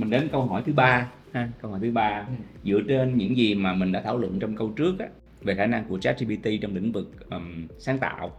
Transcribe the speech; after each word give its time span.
mình 0.00 0.10
đến 0.10 0.28
câu 0.32 0.42
hỏi 0.42 0.62
thứ 0.66 0.72
ba 0.72 1.12
ha 1.32 1.48
câu 1.62 1.70
hỏi 1.70 1.80
thứ 1.82 1.90
ba 1.90 2.26
Ừ. 2.28 2.34
dựa 2.64 2.80
trên 2.88 3.16
những 3.18 3.36
gì 3.36 3.54
mà 3.54 3.74
mình 3.74 3.92
đã 3.92 4.00
thảo 4.02 4.18
luận 4.18 4.38
trong 4.40 4.56
câu 4.56 4.68
trước 4.76 4.98
á, 4.98 5.08
về 5.42 5.54
khả 5.54 5.66
năng 5.66 5.84
của 5.88 5.98
ChatGPT 5.98 6.46
trong 6.62 6.74
lĩnh 6.74 6.92
vực 6.92 7.30
ừm, 7.30 7.66
sáng 7.78 7.98
tạo 7.98 8.30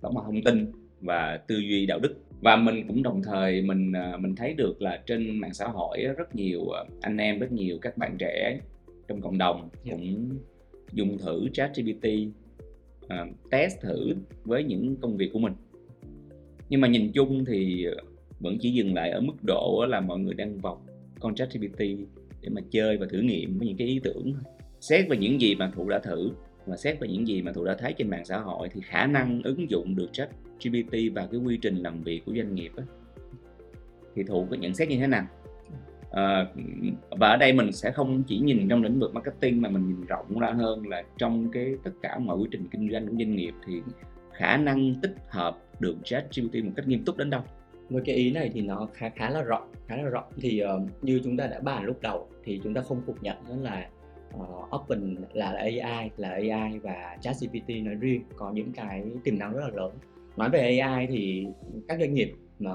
tổng 0.00 0.16
hợp 0.16 0.22
thông 0.24 0.42
tin 0.42 0.72
và 1.00 1.36
tư 1.48 1.56
duy 1.58 1.86
đạo 1.86 1.98
đức 1.98 2.14
và 2.40 2.56
mình 2.56 2.86
cũng 2.88 3.02
đồng 3.02 3.22
thời 3.22 3.62
mình 3.62 3.92
à, 3.92 4.16
mình 4.16 4.34
thấy 4.36 4.54
được 4.54 4.82
là 4.82 5.02
trên 5.06 5.38
mạng 5.40 5.54
xã 5.54 5.66
hội 5.68 5.98
rất 6.16 6.34
nhiều 6.34 6.70
à, 6.70 6.84
anh 7.00 7.16
em 7.16 7.38
rất 7.38 7.52
nhiều 7.52 7.78
các 7.82 7.98
bạn 7.98 8.16
trẻ 8.18 8.60
trong 9.08 9.20
cộng 9.20 9.38
đồng 9.38 9.68
Dạ. 9.84 9.92
cũng 9.92 10.38
dùng 10.92 11.18
thử 11.18 11.48
ChatGPT 11.52 12.06
à, 13.08 13.26
test 13.50 13.80
thử 13.80 14.14
với 14.44 14.64
những 14.64 14.96
công 15.00 15.16
việc 15.16 15.30
của 15.32 15.38
mình 15.38 15.52
nhưng 16.68 16.80
mà 16.80 16.88
nhìn 16.88 17.12
chung 17.12 17.44
thì 17.44 17.86
vẫn 18.40 18.58
chỉ 18.60 18.70
dừng 18.70 18.94
lại 18.94 19.10
ở 19.10 19.20
mức 19.20 19.34
độ 19.46 19.86
là 19.88 20.00
mọi 20.00 20.18
người 20.18 20.34
đang 20.34 20.58
vọc 20.58 20.82
con 21.20 21.34
ChatGPT 21.34 21.78
để 22.42 22.48
mà 22.50 22.60
chơi 22.70 22.96
và 22.96 23.06
thử 23.10 23.18
nghiệm 23.18 23.58
với 23.58 23.68
những 23.68 23.76
cái 23.76 23.86
ý 23.86 24.00
tưởng. 24.04 24.34
Xét 24.80 25.08
về 25.08 25.16
những 25.16 25.40
gì 25.40 25.54
mà 25.54 25.70
Thụ 25.74 25.88
đã 25.88 25.98
thử 25.98 26.30
và 26.66 26.76
xét 26.76 27.00
về 27.00 27.08
những 27.08 27.28
gì 27.28 27.42
mà 27.42 27.52
Thụ 27.52 27.64
đã 27.64 27.76
thấy 27.78 27.92
trên 27.92 28.10
mạng 28.10 28.24
xã 28.24 28.38
hội 28.38 28.68
thì 28.72 28.80
khả 28.80 29.06
năng 29.06 29.42
ứng 29.42 29.70
dụng 29.70 29.96
được 29.96 30.08
ChatGPT 30.12 30.94
vào 31.14 31.26
cái 31.30 31.40
quy 31.40 31.56
trình 31.56 31.76
làm 31.76 32.02
việc 32.02 32.22
của 32.26 32.32
doanh 32.36 32.54
nghiệp 32.54 32.72
á, 32.76 32.84
thì 34.14 34.22
Thụ 34.22 34.46
có 34.50 34.56
nhận 34.56 34.74
xét 34.74 34.88
như 34.88 34.96
thế 34.98 35.06
nào? 35.06 35.26
À, 36.10 36.46
và 37.10 37.28
ở 37.28 37.36
đây 37.36 37.52
mình 37.52 37.72
sẽ 37.72 37.90
không 37.90 38.22
chỉ 38.22 38.38
nhìn 38.38 38.68
trong 38.68 38.82
lĩnh 38.82 39.00
vực 39.00 39.14
marketing 39.14 39.62
mà 39.62 39.68
mình 39.68 39.88
nhìn 39.88 40.06
rộng 40.06 40.38
ra 40.38 40.50
hơn 40.50 40.86
là 40.86 41.02
trong 41.18 41.50
cái 41.50 41.74
tất 41.84 41.90
cả 42.02 42.18
mọi 42.18 42.38
quy 42.38 42.48
trình 42.50 42.68
kinh 42.70 42.90
doanh 42.92 43.06
của 43.06 43.14
doanh 43.18 43.36
nghiệp 43.36 43.54
thì 43.66 43.80
khả 44.32 44.56
năng 44.56 44.94
tích 45.02 45.14
hợp 45.28 45.58
được 45.80 45.96
chat 46.04 46.24
GPT 46.36 46.64
một 46.64 46.72
cách 46.76 46.88
nghiêm 46.88 47.04
túc 47.04 47.16
đến 47.16 47.30
đâu? 47.30 47.42
Với 47.90 48.02
cái 48.04 48.14
ý 48.16 48.30
này 48.30 48.50
thì 48.54 48.62
nó 48.62 48.88
khá 48.92 49.08
khá 49.08 49.30
là 49.30 49.42
rộng 49.42 49.72
khá 49.86 49.96
là 49.96 50.08
rộng. 50.08 50.24
Thì 50.36 50.62
uh, 50.64 51.04
như 51.04 51.20
chúng 51.24 51.36
ta 51.36 51.46
đã 51.46 51.60
bàn 51.60 51.84
lúc 51.84 52.02
đầu 52.02 52.28
thì 52.44 52.60
chúng 52.64 52.74
ta 52.74 52.80
không 52.80 53.02
phủ 53.06 53.14
nhận 53.20 53.36
đó 53.48 53.54
là 53.62 53.88
uh, 54.34 54.74
Open 54.74 55.16
là, 55.32 55.52
là 55.52 55.58
AI 55.58 56.10
là 56.16 56.28
AI 56.28 56.78
và 56.78 57.16
ChatGPT 57.20 57.68
nói 57.68 57.94
riêng 57.94 58.22
có 58.36 58.50
những 58.50 58.72
cái 58.72 59.04
tiềm 59.24 59.38
năng 59.38 59.52
rất 59.52 59.60
là 59.60 59.70
lớn. 59.74 59.92
Nói 60.36 60.50
về 60.50 60.78
AI 60.78 61.06
thì 61.06 61.46
các 61.88 61.98
doanh 62.00 62.14
nghiệp 62.14 62.32
mà 62.58 62.72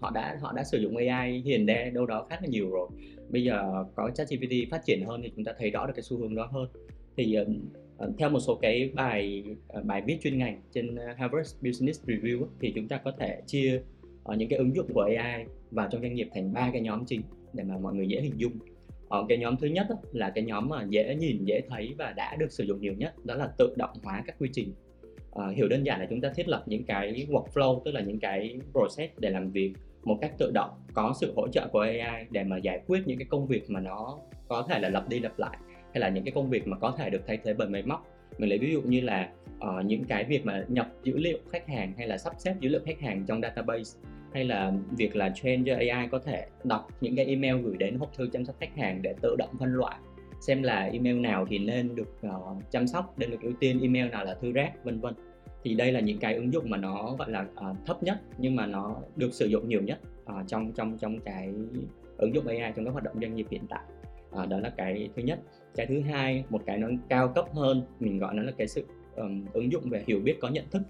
họ 0.00 0.10
đã 0.10 0.36
họ 0.40 0.52
đã 0.52 0.64
sử 0.64 0.78
dụng 0.78 0.96
AI 0.96 1.42
hiền 1.44 1.66
đe 1.66 1.90
đâu 1.90 2.06
đó 2.06 2.26
khá 2.30 2.38
là 2.40 2.48
nhiều 2.48 2.70
rồi. 2.70 2.88
Bây 3.28 3.44
giờ 3.44 3.84
có 3.94 4.10
ChatGPT 4.14 4.70
phát 4.70 4.84
triển 4.84 5.04
hơn 5.04 5.22
thì 5.22 5.32
chúng 5.36 5.44
ta 5.44 5.52
thấy 5.58 5.70
rõ 5.70 5.86
được 5.86 5.92
cái 5.96 6.02
xu 6.02 6.18
hướng 6.18 6.34
đó 6.34 6.48
hơn. 6.52 6.68
Thì 7.16 7.36
uh, 7.40 7.48
theo 8.18 8.30
một 8.30 8.40
số 8.40 8.54
cái 8.54 8.90
bài 8.94 9.44
bài 9.84 10.02
viết 10.06 10.18
chuyên 10.22 10.38
ngành 10.38 10.60
trên 10.72 10.96
Harvard 11.16 11.56
Business 11.62 12.04
Review 12.04 12.46
thì 12.60 12.72
chúng 12.74 12.88
ta 12.88 13.00
có 13.04 13.12
thể 13.18 13.42
chia 13.46 13.82
Ờ, 14.28 14.36
những 14.36 14.48
cái 14.48 14.58
ứng 14.58 14.74
dụng 14.76 14.86
của 14.94 15.02
AI 15.02 15.44
vào 15.70 15.88
trong 15.90 16.02
doanh 16.02 16.14
nghiệp 16.14 16.28
thành 16.34 16.52
ba 16.52 16.70
cái 16.72 16.80
nhóm 16.80 17.04
chính 17.04 17.22
để 17.52 17.64
mà 17.64 17.78
mọi 17.78 17.94
người 17.94 18.08
dễ 18.08 18.20
hình 18.20 18.34
dung. 18.36 18.52
Ở 19.08 19.24
cái 19.28 19.38
nhóm 19.38 19.56
thứ 19.56 19.66
nhất 19.66 19.86
là 20.12 20.30
cái 20.30 20.44
nhóm 20.44 20.68
mà 20.68 20.86
dễ 20.88 21.14
nhìn, 21.14 21.44
dễ 21.44 21.60
thấy 21.68 21.94
và 21.98 22.12
đã 22.12 22.36
được 22.38 22.52
sử 22.52 22.64
dụng 22.64 22.80
nhiều 22.80 22.94
nhất 22.94 23.26
đó 23.26 23.34
là 23.34 23.48
tự 23.58 23.74
động 23.76 23.90
hóa 24.02 24.22
các 24.26 24.36
quy 24.38 24.48
trình. 24.52 24.72
Ờ, 25.30 25.48
hiểu 25.48 25.68
đơn 25.68 25.86
giản 25.86 26.00
là 26.00 26.06
chúng 26.10 26.20
ta 26.20 26.32
thiết 26.34 26.48
lập 26.48 26.62
những 26.66 26.84
cái 26.84 27.26
workflow 27.28 27.82
tức 27.84 27.90
là 27.90 28.00
những 28.00 28.18
cái 28.20 28.58
process 28.72 29.12
để 29.18 29.30
làm 29.30 29.50
việc 29.50 29.72
một 30.04 30.18
cách 30.20 30.32
tự 30.38 30.50
động 30.54 30.70
có 30.94 31.14
sự 31.20 31.32
hỗ 31.36 31.48
trợ 31.48 31.68
của 31.72 31.80
AI 31.80 32.26
để 32.30 32.44
mà 32.44 32.56
giải 32.56 32.80
quyết 32.86 33.02
những 33.06 33.18
cái 33.18 33.26
công 33.30 33.46
việc 33.46 33.70
mà 33.70 33.80
nó 33.80 34.18
có 34.48 34.66
thể 34.68 34.78
là 34.78 34.88
lặp 34.88 35.08
đi 35.08 35.20
lặp 35.20 35.38
lại 35.38 35.58
hay 35.92 36.00
là 36.00 36.08
những 36.08 36.24
cái 36.24 36.32
công 36.32 36.50
việc 36.50 36.68
mà 36.68 36.78
có 36.78 36.94
thể 36.98 37.10
được 37.10 37.22
thay 37.26 37.38
thế 37.44 37.54
bởi 37.54 37.68
máy 37.68 37.82
móc 37.82 38.06
mình 38.38 38.48
lấy 38.48 38.58
ví 38.58 38.72
dụ 38.72 38.82
như 38.82 39.00
là 39.00 39.30
uh, 39.56 39.84
những 39.84 40.04
cái 40.04 40.24
việc 40.24 40.46
mà 40.46 40.64
nhập 40.68 40.88
dữ 41.02 41.18
liệu 41.18 41.38
khách 41.50 41.68
hàng 41.68 41.92
hay 41.98 42.06
là 42.06 42.18
sắp 42.18 42.32
xếp 42.38 42.54
dữ 42.60 42.68
liệu 42.68 42.80
khách 42.84 43.00
hàng 43.00 43.24
trong 43.26 43.40
database 43.40 44.00
hay 44.32 44.44
là 44.44 44.72
việc 44.90 45.16
là 45.16 45.30
train 45.34 45.64
cho 45.64 45.74
AI 45.74 46.08
có 46.10 46.18
thể 46.18 46.46
đọc 46.64 46.88
những 47.00 47.16
cái 47.16 47.26
email 47.26 47.62
gửi 47.62 47.76
đến 47.76 47.98
hộp 47.98 48.14
thư 48.14 48.28
chăm 48.32 48.44
sóc 48.44 48.56
khách 48.60 48.76
hàng 48.76 49.02
để 49.02 49.14
tự 49.22 49.36
động 49.38 49.50
phân 49.58 49.74
loại 49.74 49.96
xem 50.40 50.62
là 50.62 50.84
email 50.84 51.20
nào 51.20 51.46
thì 51.50 51.58
nên 51.58 51.94
được 51.94 52.16
uh, 52.26 52.70
chăm 52.70 52.86
sóc 52.86 53.14
nên 53.18 53.30
được 53.30 53.40
ưu 53.42 53.52
tiên 53.60 53.80
email 53.82 54.08
nào 54.08 54.24
là 54.24 54.34
thư 54.34 54.52
rác 54.52 54.84
vân 54.84 55.00
vân. 55.00 55.14
Thì 55.64 55.74
đây 55.74 55.92
là 55.92 56.00
những 56.00 56.18
cái 56.18 56.34
ứng 56.34 56.52
dụng 56.52 56.70
mà 56.70 56.76
nó 56.76 57.16
gọi 57.18 57.30
là 57.30 57.40
uh, 57.40 57.76
thấp 57.86 58.02
nhất 58.02 58.20
nhưng 58.38 58.56
mà 58.56 58.66
nó 58.66 58.96
được 59.16 59.34
sử 59.34 59.46
dụng 59.46 59.68
nhiều 59.68 59.82
nhất 59.82 59.98
uh, 60.32 60.48
trong 60.48 60.72
trong 60.72 60.98
trong 60.98 61.20
cái 61.20 61.52
ứng 62.16 62.34
dụng 62.34 62.46
AI 62.46 62.72
trong 62.76 62.84
các 62.84 62.90
hoạt 62.90 63.04
động 63.04 63.14
doanh 63.20 63.34
nghiệp 63.34 63.46
hiện 63.50 63.62
tại. 63.68 63.82
Uh, 64.42 64.48
đó 64.48 64.60
là 64.60 64.70
cái 64.76 65.08
thứ 65.16 65.22
nhất. 65.22 65.38
Cái 65.76 65.86
thứ 65.86 66.00
hai 66.00 66.44
một 66.50 66.62
cái 66.66 66.78
nó 66.78 66.88
cao 67.08 67.28
cấp 67.28 67.44
hơn 67.54 67.82
mình 68.00 68.18
gọi 68.18 68.34
nó 68.34 68.42
là 68.42 68.52
cái 68.58 68.68
sự 68.68 68.84
um, 69.16 69.44
ứng 69.52 69.72
dụng 69.72 69.90
về 69.90 70.04
hiểu 70.06 70.20
biết 70.20 70.36
có 70.40 70.48
nhận 70.48 70.64
thức 70.70 70.82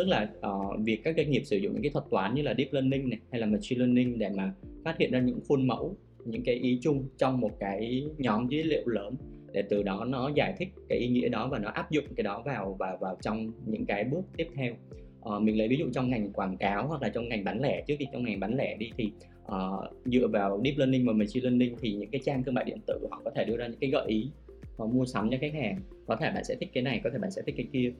tức 0.00 0.08
là 0.08 0.28
uh, 0.46 0.80
việc 0.84 1.00
các 1.04 1.14
doanh 1.16 1.30
nghiệp 1.30 1.42
sử 1.44 1.56
dụng 1.56 1.72
những 1.72 1.82
cái 1.82 1.90
thuật 1.90 2.04
toán 2.10 2.34
như 2.34 2.42
là 2.42 2.54
deep 2.58 2.72
learning 2.72 3.10
này 3.10 3.18
hay 3.30 3.40
là 3.40 3.46
machine 3.46 3.78
learning 3.78 4.18
để 4.18 4.28
mà 4.36 4.52
phát 4.84 4.98
hiện 4.98 5.10
ra 5.12 5.20
những 5.20 5.40
khuôn 5.48 5.66
mẫu 5.66 5.96
những 6.24 6.42
cái 6.42 6.54
ý 6.54 6.78
chung 6.82 7.08
trong 7.18 7.40
một 7.40 7.50
cái 7.60 8.04
nhóm 8.18 8.48
dữ 8.48 8.62
liệu 8.62 8.88
lớn 8.88 9.14
để 9.52 9.62
từ 9.62 9.82
đó 9.82 10.04
nó 10.04 10.30
giải 10.34 10.54
thích 10.58 10.68
cái 10.88 10.98
ý 10.98 11.08
nghĩa 11.08 11.28
đó 11.28 11.48
và 11.48 11.58
nó 11.58 11.70
áp 11.70 11.90
dụng 11.90 12.04
cái 12.16 12.24
đó 12.24 12.42
vào 12.44 12.76
vào 12.78 12.96
vào 13.00 13.16
trong 13.22 13.52
những 13.66 13.86
cái 13.86 14.04
bước 14.04 14.22
tiếp 14.36 14.46
theo. 14.54 14.74
Uh, 15.20 15.42
mình 15.42 15.58
lấy 15.58 15.68
ví 15.68 15.76
dụ 15.76 15.90
trong 15.92 16.10
ngành 16.10 16.32
quảng 16.32 16.56
cáo 16.56 16.86
hoặc 16.86 17.02
là 17.02 17.08
trong 17.08 17.28
ngành 17.28 17.44
bán 17.44 17.60
lẻ. 17.60 17.82
Trước 17.86 17.94
khi 17.98 18.06
trong 18.12 18.24
ngành 18.24 18.40
bán 18.40 18.56
lẻ 18.56 18.76
đi 18.76 18.90
thì 18.96 19.12
uh, 19.46 19.52
dựa 20.04 20.28
vào 20.28 20.60
deep 20.64 20.78
learning 20.78 21.06
và 21.06 21.12
machine 21.12 21.42
learning 21.42 21.76
thì 21.80 21.92
những 21.92 22.10
cái 22.10 22.20
trang 22.24 22.44
thương 22.44 22.54
mại 22.54 22.64
điện 22.64 22.78
tử 22.86 23.06
họ 23.10 23.20
có 23.24 23.30
thể 23.30 23.44
đưa 23.44 23.56
ra 23.56 23.66
những 23.66 23.80
cái 23.80 23.90
gợi 23.90 24.06
ý 24.08 24.30
mua 24.78 25.04
sắm 25.04 25.28
cho 25.30 25.36
khách 25.40 25.54
hàng. 25.54 25.80
Có 26.06 26.16
thể 26.16 26.30
bạn 26.34 26.44
sẽ 26.44 26.54
thích 26.60 26.68
cái 26.74 26.82
này 26.82 27.00
có 27.04 27.10
thể 27.12 27.18
bạn 27.18 27.30
sẽ 27.30 27.42
thích 27.46 27.54
cái 27.56 27.66
kia. 27.72 27.92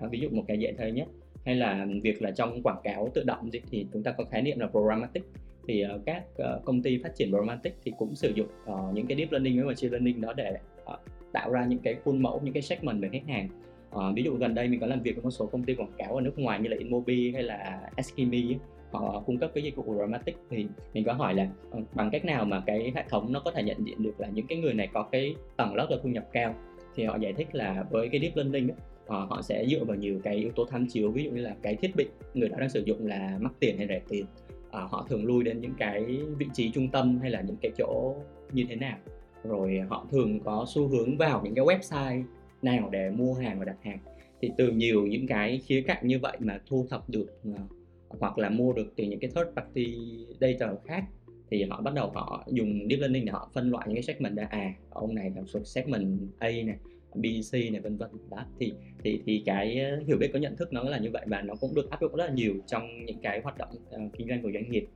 Đó, 0.00 0.08
ví 0.10 0.20
dụ 0.20 0.28
một 0.28 0.44
cái 0.48 0.58
dễ 0.58 0.72
thấy 0.78 0.92
nhất 0.92 1.08
hay 1.44 1.54
là 1.54 1.86
việc 2.02 2.22
là 2.22 2.30
trong 2.30 2.62
quảng 2.62 2.80
cáo 2.84 3.10
tự 3.14 3.24
động 3.26 3.52
gì 3.52 3.60
thì 3.70 3.86
chúng 3.92 4.02
ta 4.02 4.12
có 4.12 4.24
khái 4.24 4.42
niệm 4.42 4.58
là 4.58 4.66
programmatic. 4.66 5.22
Thì 5.68 5.84
uh, 5.94 6.00
các 6.06 6.24
uh, 6.32 6.64
công 6.64 6.82
ty 6.82 6.98
phát 7.02 7.14
triển 7.14 7.28
programmatic 7.28 7.74
thì 7.84 7.92
cũng 7.98 8.14
sử 8.14 8.32
dụng 8.34 8.48
uh, 8.72 8.94
những 8.94 9.06
cái 9.06 9.16
deep 9.16 9.32
learning 9.32 9.56
với 9.56 9.64
machine 9.64 9.90
learning 9.90 10.20
đó 10.20 10.32
để 10.32 10.56
uh, 10.82 10.98
tạo 11.32 11.52
ra 11.52 11.64
những 11.64 11.78
cái 11.78 11.96
khuôn 12.04 12.22
mẫu 12.22 12.40
những 12.44 12.54
cái 12.54 12.62
segment 12.62 13.02
về 13.02 13.08
khách 13.12 13.26
hàng. 13.28 13.48
Uh, 13.96 14.14
ví 14.14 14.22
dụ 14.22 14.34
gần 14.34 14.54
đây 14.54 14.68
mình 14.68 14.80
có 14.80 14.86
làm 14.86 15.02
việc 15.02 15.16
với 15.16 15.24
một 15.24 15.30
số 15.30 15.46
công 15.46 15.64
ty 15.64 15.74
quảng 15.74 15.92
cáo 15.98 16.14
ở 16.14 16.20
nước 16.20 16.38
ngoài 16.38 16.60
như 16.60 16.68
là 16.68 16.76
Inmobi 16.78 17.32
hay 17.32 17.42
là 17.42 17.90
Eskimi 17.96 18.56
họ 18.92 19.22
cung 19.26 19.38
cấp 19.38 19.50
cái 19.54 19.64
dịch 19.64 19.76
vụ 19.76 19.82
programmatic 19.82 20.36
thì 20.50 20.66
mình 20.94 21.04
có 21.04 21.12
hỏi 21.12 21.34
là 21.34 21.48
bằng 21.94 22.10
cách 22.10 22.24
nào 22.24 22.44
mà 22.44 22.62
cái 22.66 22.92
hệ 22.94 23.04
thống 23.08 23.32
nó 23.32 23.40
có 23.40 23.50
thể 23.50 23.62
nhận 23.62 23.86
diện 23.86 24.02
được 24.02 24.20
là 24.20 24.28
những 24.28 24.46
cái 24.46 24.58
người 24.58 24.74
này 24.74 24.88
có 24.92 25.02
cái 25.02 25.34
tầng 25.56 25.74
lớp 25.74 25.86
là 25.90 25.96
thu 26.02 26.08
nhập 26.08 26.28
cao? 26.32 26.54
Thì 26.94 27.04
họ 27.04 27.16
giải 27.16 27.32
thích 27.32 27.48
là 27.52 27.84
với 27.90 28.08
cái 28.08 28.20
deep 28.20 28.36
learning 28.36 28.70
ấy, 28.70 28.76
ờ, 29.08 29.26
họ 29.30 29.42
sẽ 29.42 29.66
dựa 29.66 29.84
vào 29.84 29.96
nhiều 29.96 30.20
cái 30.22 30.36
yếu 30.36 30.50
tố 30.56 30.64
tham 30.64 30.86
chiếu 30.86 31.10
ví 31.10 31.24
dụ 31.24 31.30
như 31.30 31.40
là 31.40 31.56
cái 31.62 31.76
thiết 31.76 31.96
bị 31.96 32.06
người 32.34 32.48
đó 32.48 32.56
đang 32.60 32.70
sử 32.70 32.82
dụng 32.86 33.06
là 33.06 33.38
mắc 33.40 33.52
tiền 33.60 33.78
hay 33.78 33.86
rẻ 33.86 34.00
tiền. 34.08 34.26
Ờ, 34.70 34.88
họ 34.90 35.06
thường 35.08 35.24
lui 35.24 35.44
đến 35.44 35.60
những 35.60 35.74
cái 35.78 36.04
vị 36.38 36.46
trí 36.54 36.70
trung 36.70 36.88
tâm 36.88 37.18
hay 37.20 37.30
là 37.30 37.40
những 37.40 37.56
cái 37.62 37.72
chỗ 37.78 38.14
như 38.52 38.64
thế 38.68 38.76
nào. 38.76 38.98
Rồi 39.44 39.80
họ 39.88 40.06
thường 40.10 40.40
có 40.40 40.64
xu 40.68 40.88
hướng 40.88 41.16
vào 41.16 41.40
những 41.44 41.54
cái 41.54 41.64
website 41.64 42.22
nào 42.62 42.88
để 42.92 43.10
mua 43.10 43.34
hàng 43.34 43.58
và 43.58 43.64
đặt 43.64 43.76
hàng. 43.82 43.98
Thì 44.40 44.50
từ 44.58 44.70
nhiều 44.70 45.06
những 45.06 45.26
cái 45.26 45.60
khía 45.66 45.82
cạnh 45.86 46.06
như 46.06 46.18
vậy 46.18 46.36
mà 46.40 46.60
thu 46.66 46.86
thập 46.90 47.10
được 47.10 47.26
ờ, 47.44 47.60
hoặc 48.08 48.38
là 48.38 48.50
mua 48.50 48.72
được 48.72 48.92
từ 48.96 49.04
những 49.04 49.20
cái 49.20 49.30
third 49.34 49.48
party 49.56 49.96
data 50.40 50.72
khác 50.86 51.04
thì 51.50 51.64
họ 51.64 51.80
bắt 51.80 51.94
đầu 51.94 52.10
họ 52.10 52.44
dùng 52.46 52.88
deep 52.90 53.00
learning 53.00 53.24
để 53.24 53.32
họ 53.32 53.50
phân 53.54 53.70
loại 53.70 53.86
những 53.88 53.96
cái 53.96 54.02
segment 54.02 54.36
ra 54.36 54.46
à 54.50 54.72
ông 54.90 55.14
này 55.14 55.32
là 55.36 55.42
thuộc 55.52 55.66
segment 55.66 56.18
A 56.38 56.48
này 56.48 56.76
B, 57.20 57.24
C 57.50 57.52
này 57.52 57.80
vân 57.80 57.96
vân. 57.96 58.10
Đó 58.30 58.44
thì 58.58 58.72
thì 59.04 59.20
thì 59.26 59.42
cái 59.46 59.80
ờ, 59.80 60.02
hiểu 60.06 60.16
biết 60.16 60.30
có 60.32 60.38
nhận 60.38 60.56
thức 60.56 60.72
nó 60.72 60.82
là 60.82 60.98
như 60.98 61.10
vậy 61.10 61.22
và 61.26 61.42
nó 61.42 61.54
cũng 61.60 61.74
được 61.74 61.90
áp 61.90 62.00
dụng 62.00 62.16
rất 62.16 62.24
là 62.24 62.32
nhiều 62.32 62.54
trong 62.66 63.04
những 63.04 63.18
cái 63.22 63.40
hoạt 63.40 63.58
động 63.58 63.68
uh, 63.72 64.12
kinh 64.18 64.28
doanh 64.28 64.42
của 64.42 64.50
doanh 64.52 64.70
nghiệp. 64.70 64.86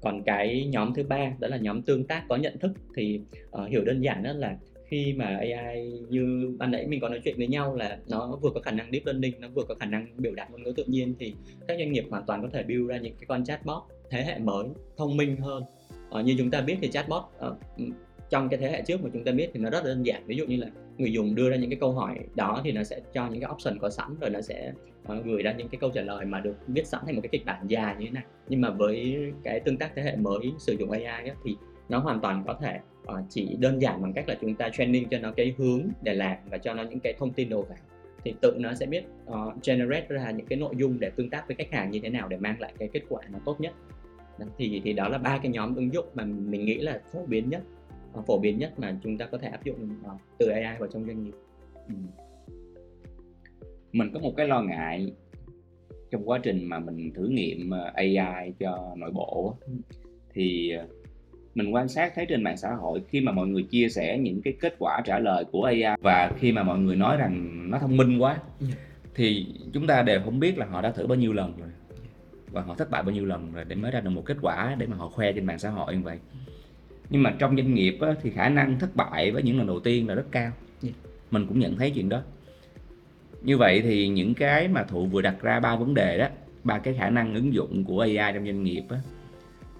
Còn 0.00 0.22
cái 0.22 0.66
nhóm 0.66 0.94
thứ 0.94 1.02
ba 1.02 1.32
đó 1.38 1.48
là 1.48 1.56
nhóm 1.56 1.82
tương 1.82 2.04
tác 2.04 2.24
có 2.28 2.36
nhận 2.36 2.58
thức 2.58 2.70
thì 2.96 3.20
uh, 3.62 3.68
hiểu 3.68 3.84
đơn 3.84 4.00
giản 4.00 4.22
đó 4.22 4.32
là 4.32 4.56
khi 4.90 5.12
mà 5.12 5.26
AI 5.26 5.92
như 6.08 6.54
ban 6.58 6.70
nãy 6.70 6.86
mình 6.86 7.00
có 7.00 7.08
nói 7.08 7.20
chuyện 7.24 7.36
với 7.36 7.46
nhau 7.46 7.76
là 7.76 7.98
nó 8.08 8.38
vừa 8.42 8.50
có 8.54 8.60
khả 8.60 8.70
năng 8.70 8.92
deep 8.92 9.06
learning 9.06 9.40
nó 9.40 9.48
vừa 9.48 9.64
có 9.68 9.74
khả 9.74 9.86
năng 9.86 10.06
biểu 10.16 10.34
đạt 10.34 10.50
ngôn 10.50 10.62
ngữ 10.62 10.72
tự 10.76 10.84
nhiên 10.86 11.14
thì 11.18 11.34
các 11.68 11.76
doanh 11.78 11.92
nghiệp 11.92 12.04
hoàn 12.10 12.22
toàn 12.26 12.42
có 12.42 12.48
thể 12.52 12.62
build 12.62 12.88
ra 12.88 12.98
những 12.98 13.14
cái 13.14 13.24
con 13.28 13.44
chatbot 13.44 13.82
thế 14.10 14.22
hệ 14.22 14.38
mới 14.38 14.68
thông 14.96 15.16
minh 15.16 15.36
hơn. 15.36 15.62
Ờ, 16.10 16.22
như 16.22 16.34
chúng 16.38 16.50
ta 16.50 16.60
biết 16.60 16.76
thì 16.82 16.88
chatbot 16.88 17.22
uh, 17.46 17.56
trong 18.30 18.48
cái 18.48 18.60
thế 18.60 18.70
hệ 18.70 18.82
trước 18.86 19.02
mà 19.04 19.10
chúng 19.12 19.24
ta 19.24 19.32
biết 19.32 19.50
thì 19.54 19.60
nó 19.60 19.70
rất 19.70 19.84
là 19.84 19.94
đơn 19.94 20.06
giản. 20.06 20.26
Ví 20.26 20.36
dụ 20.36 20.46
như 20.46 20.56
là 20.56 20.66
người 21.00 21.12
dùng 21.12 21.34
đưa 21.34 21.50
ra 21.50 21.56
những 21.56 21.70
cái 21.70 21.78
câu 21.80 21.92
hỏi 21.92 22.18
đó 22.34 22.60
thì 22.64 22.72
nó 22.72 22.82
sẽ 22.82 23.00
cho 23.12 23.28
những 23.28 23.40
cái 23.40 23.50
option 23.52 23.78
có 23.78 23.90
sẵn 23.90 24.06
rồi 24.20 24.30
nó 24.30 24.40
sẽ 24.40 24.72
ờ, 25.04 25.22
gửi 25.24 25.42
ra 25.42 25.52
những 25.52 25.68
cái 25.68 25.78
câu 25.80 25.90
trả 25.90 26.02
lời 26.02 26.24
mà 26.24 26.40
được 26.40 26.56
viết 26.66 26.86
sẵn 26.86 27.00
thành 27.06 27.14
một 27.14 27.20
cái 27.22 27.28
kịch 27.32 27.46
bản 27.46 27.66
dài 27.68 27.96
như 27.98 28.04
thế 28.06 28.10
này. 28.10 28.24
Nhưng 28.48 28.60
mà 28.60 28.70
với 28.70 29.16
cái 29.44 29.60
tương 29.60 29.76
tác 29.76 29.92
thế 29.94 30.02
hệ 30.02 30.16
mới 30.16 30.52
sử 30.58 30.76
dụng 30.78 30.90
AI 30.90 31.04
ấy, 31.04 31.32
thì 31.44 31.56
nó 31.88 31.98
hoàn 31.98 32.20
toàn 32.20 32.44
có 32.46 32.54
thể 32.60 32.80
ờ, 33.06 33.22
chỉ 33.28 33.56
đơn 33.58 33.82
giản 33.82 34.02
bằng 34.02 34.12
cách 34.12 34.28
là 34.28 34.36
chúng 34.40 34.54
ta 34.54 34.68
training 34.68 35.08
cho 35.08 35.18
nó 35.18 35.32
cái 35.36 35.54
hướng 35.58 35.82
để 36.02 36.14
làm 36.14 36.36
và 36.50 36.58
cho 36.58 36.74
nó 36.74 36.82
những 36.82 37.00
cái 37.00 37.14
thông 37.18 37.32
tin 37.32 37.48
đầu 37.48 37.62
vào. 37.62 37.78
Thì 38.24 38.34
tự 38.40 38.54
nó 38.58 38.74
sẽ 38.74 38.86
biết 38.86 39.04
uh, 39.26 39.62
generate 39.62 40.06
ra 40.08 40.30
những 40.30 40.46
cái 40.46 40.58
nội 40.58 40.74
dung 40.76 41.00
để 41.00 41.10
tương 41.10 41.30
tác 41.30 41.44
với 41.46 41.56
khách 41.56 41.72
hàng 41.72 41.90
như 41.90 42.00
thế 42.02 42.08
nào 42.08 42.28
để 42.28 42.36
mang 42.36 42.60
lại 42.60 42.72
cái 42.78 42.88
kết 42.92 43.00
quả 43.08 43.22
nó 43.32 43.38
tốt 43.44 43.60
nhất. 43.60 43.72
Thì 44.58 44.80
thì 44.84 44.92
đó 44.92 45.08
là 45.08 45.18
ba 45.18 45.38
cái 45.42 45.52
nhóm 45.52 45.74
ứng 45.74 45.94
dụng 45.94 46.06
mà 46.14 46.24
mình 46.24 46.64
nghĩ 46.64 46.78
là 46.78 47.00
phổ 47.12 47.26
biến 47.26 47.50
nhất 47.50 47.62
phổ 48.26 48.38
biến 48.38 48.58
nhất 48.58 48.72
mà 48.78 48.96
chúng 49.02 49.18
ta 49.18 49.26
có 49.26 49.38
thể 49.38 49.48
áp 49.48 49.64
dụng 49.64 49.88
ờ, 50.04 50.10
từ 50.38 50.48
AI 50.48 50.76
vào 50.78 50.88
trong 50.92 51.06
doanh 51.06 51.24
nghiệp 51.24 51.34
Ừ. 51.88 51.94
mình 53.92 54.10
có 54.14 54.20
một 54.20 54.34
cái 54.36 54.48
lo 54.48 54.62
ngại 54.62 55.12
trong 56.10 56.28
quá 56.28 56.38
trình 56.42 56.64
mà 56.68 56.78
mình 56.78 57.12
thử 57.14 57.28
nghiệm 57.28 57.70
ờ, 57.70 57.90
AI 57.94 58.52
cho 58.60 58.94
nội 58.96 59.10
bộ 59.10 59.56
Ừ. 59.66 59.72
thì 60.34 60.70
ờ, 60.70 60.86
mình 61.54 61.74
quan 61.74 61.88
sát 61.88 62.12
thấy 62.14 62.26
trên 62.28 62.42
mạng 62.44 62.56
xã 62.56 62.74
hội 62.74 63.02
khi 63.08 63.20
mà 63.20 63.32
mọi 63.32 63.46
người 63.46 63.62
chia 63.70 63.88
sẻ 63.88 64.18
những 64.18 64.42
cái 64.42 64.54
kết 64.60 64.74
quả 64.78 65.02
trả 65.04 65.18
lời 65.18 65.44
của 65.52 65.64
AI 65.64 65.82
và 66.02 66.32
khi 66.38 66.52
mà 66.52 66.62
mọi 66.62 66.78
người 66.78 66.96
nói 66.96 67.16
rằng 67.16 67.64
nó 67.70 67.78
thông 67.78 67.96
minh 67.96 68.18
quá 68.18 68.38
Yeah. 68.60 68.78
thì 69.14 69.46
chúng 69.72 69.86
ta 69.86 70.02
đều 70.02 70.20
không 70.24 70.40
biết 70.40 70.58
là 70.58 70.66
họ 70.66 70.80
đã 70.80 70.90
thử 70.92 71.06
bao 71.06 71.18
nhiêu 71.18 71.32
lần 71.32 71.52
rồi 71.58 71.68
và 72.52 72.60
họ 72.62 72.74
thất 72.74 72.90
bại 72.90 73.02
bao 73.02 73.12
nhiêu 73.14 73.24
lần 73.26 73.52
rồi 73.52 73.64
để 73.68 73.76
mới 73.76 73.90
ra 73.90 74.00
được 74.00 74.10
một 74.10 74.22
kết 74.26 74.36
quả 74.42 74.76
để 74.78 74.86
mà 74.86 74.96
họ 74.96 75.08
khoe 75.08 75.32
trên 75.32 75.44
mạng 75.46 75.58
xã 75.58 75.70
hội 75.70 75.96
như 75.96 76.02
vậy 76.02 76.18
nhưng 77.10 77.22
mà 77.22 77.34
trong 77.38 77.56
doanh 77.56 77.74
nghiệp 77.74 77.98
á, 78.00 78.14
thì 78.22 78.30
khả 78.30 78.48
năng 78.48 78.78
thất 78.78 78.96
bại 78.96 79.30
với 79.30 79.42
những 79.42 79.58
lần 79.58 79.66
đầu 79.66 79.80
tiên 79.80 80.08
là 80.08 80.14
rất 80.14 80.26
cao 80.30 80.52
Yeah. 80.82 80.96
mình 81.30 81.46
cũng 81.46 81.58
nhận 81.58 81.76
thấy 81.76 81.90
chuyện 81.90 82.08
đó 82.08 82.22
như 83.42 83.56
vậy 83.58 83.82
thì 83.82 84.08
những 84.08 84.34
cái 84.34 84.68
mà 84.68 84.82
thụ 84.84 85.06
vừa 85.06 85.22
đặt 85.22 85.36
ra 85.42 85.60
ba 85.60 85.76
vấn 85.76 85.94
đề 85.94 86.18
đó 86.18 86.26
ba 86.64 86.78
cái 86.78 86.94
khả 86.94 87.10
năng 87.10 87.34
ứng 87.34 87.54
dụng 87.54 87.84
của 87.84 88.00
AI 88.00 88.32
trong 88.34 88.44
doanh 88.46 88.64
nghiệp 88.64 88.82
á, 88.88 88.96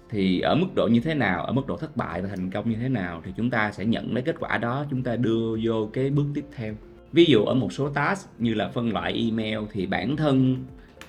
thì 0.09 0.39
ở 0.39 0.55
mức 0.55 0.67
độ 0.75 0.87
như 0.87 0.99
thế 0.99 1.13
nào 1.13 1.45
ở 1.45 1.51
mức 1.51 1.67
độ 1.67 1.77
thất 1.77 1.97
bại 1.97 2.21
và 2.21 2.29
thành 2.29 2.49
công 2.49 2.69
như 2.69 2.75
thế 2.81 2.89
nào 2.89 3.21
thì 3.25 3.31
chúng 3.37 3.49
ta 3.49 3.71
sẽ 3.71 3.85
nhận 3.85 4.13
lấy 4.13 4.23
kết 4.23 4.35
quả 4.39 4.57
đó 4.57 4.85
chúng 4.89 5.03
ta 5.03 5.15
đưa 5.15 5.57
vô 5.63 5.89
cái 5.93 6.09
bước 6.09 6.25
tiếp 6.33 6.45
theo 6.55 6.73
ví 7.11 7.25
dụ 7.25 7.45
ở 7.45 7.53
một 7.53 7.73
số 7.73 7.89
task 7.89 8.29
như 8.39 8.53
là 8.53 8.69
phân 8.69 8.93
loại 8.93 9.13
email 9.13 9.59
thì 9.71 9.85
bản 9.85 10.15
thân 10.15 10.57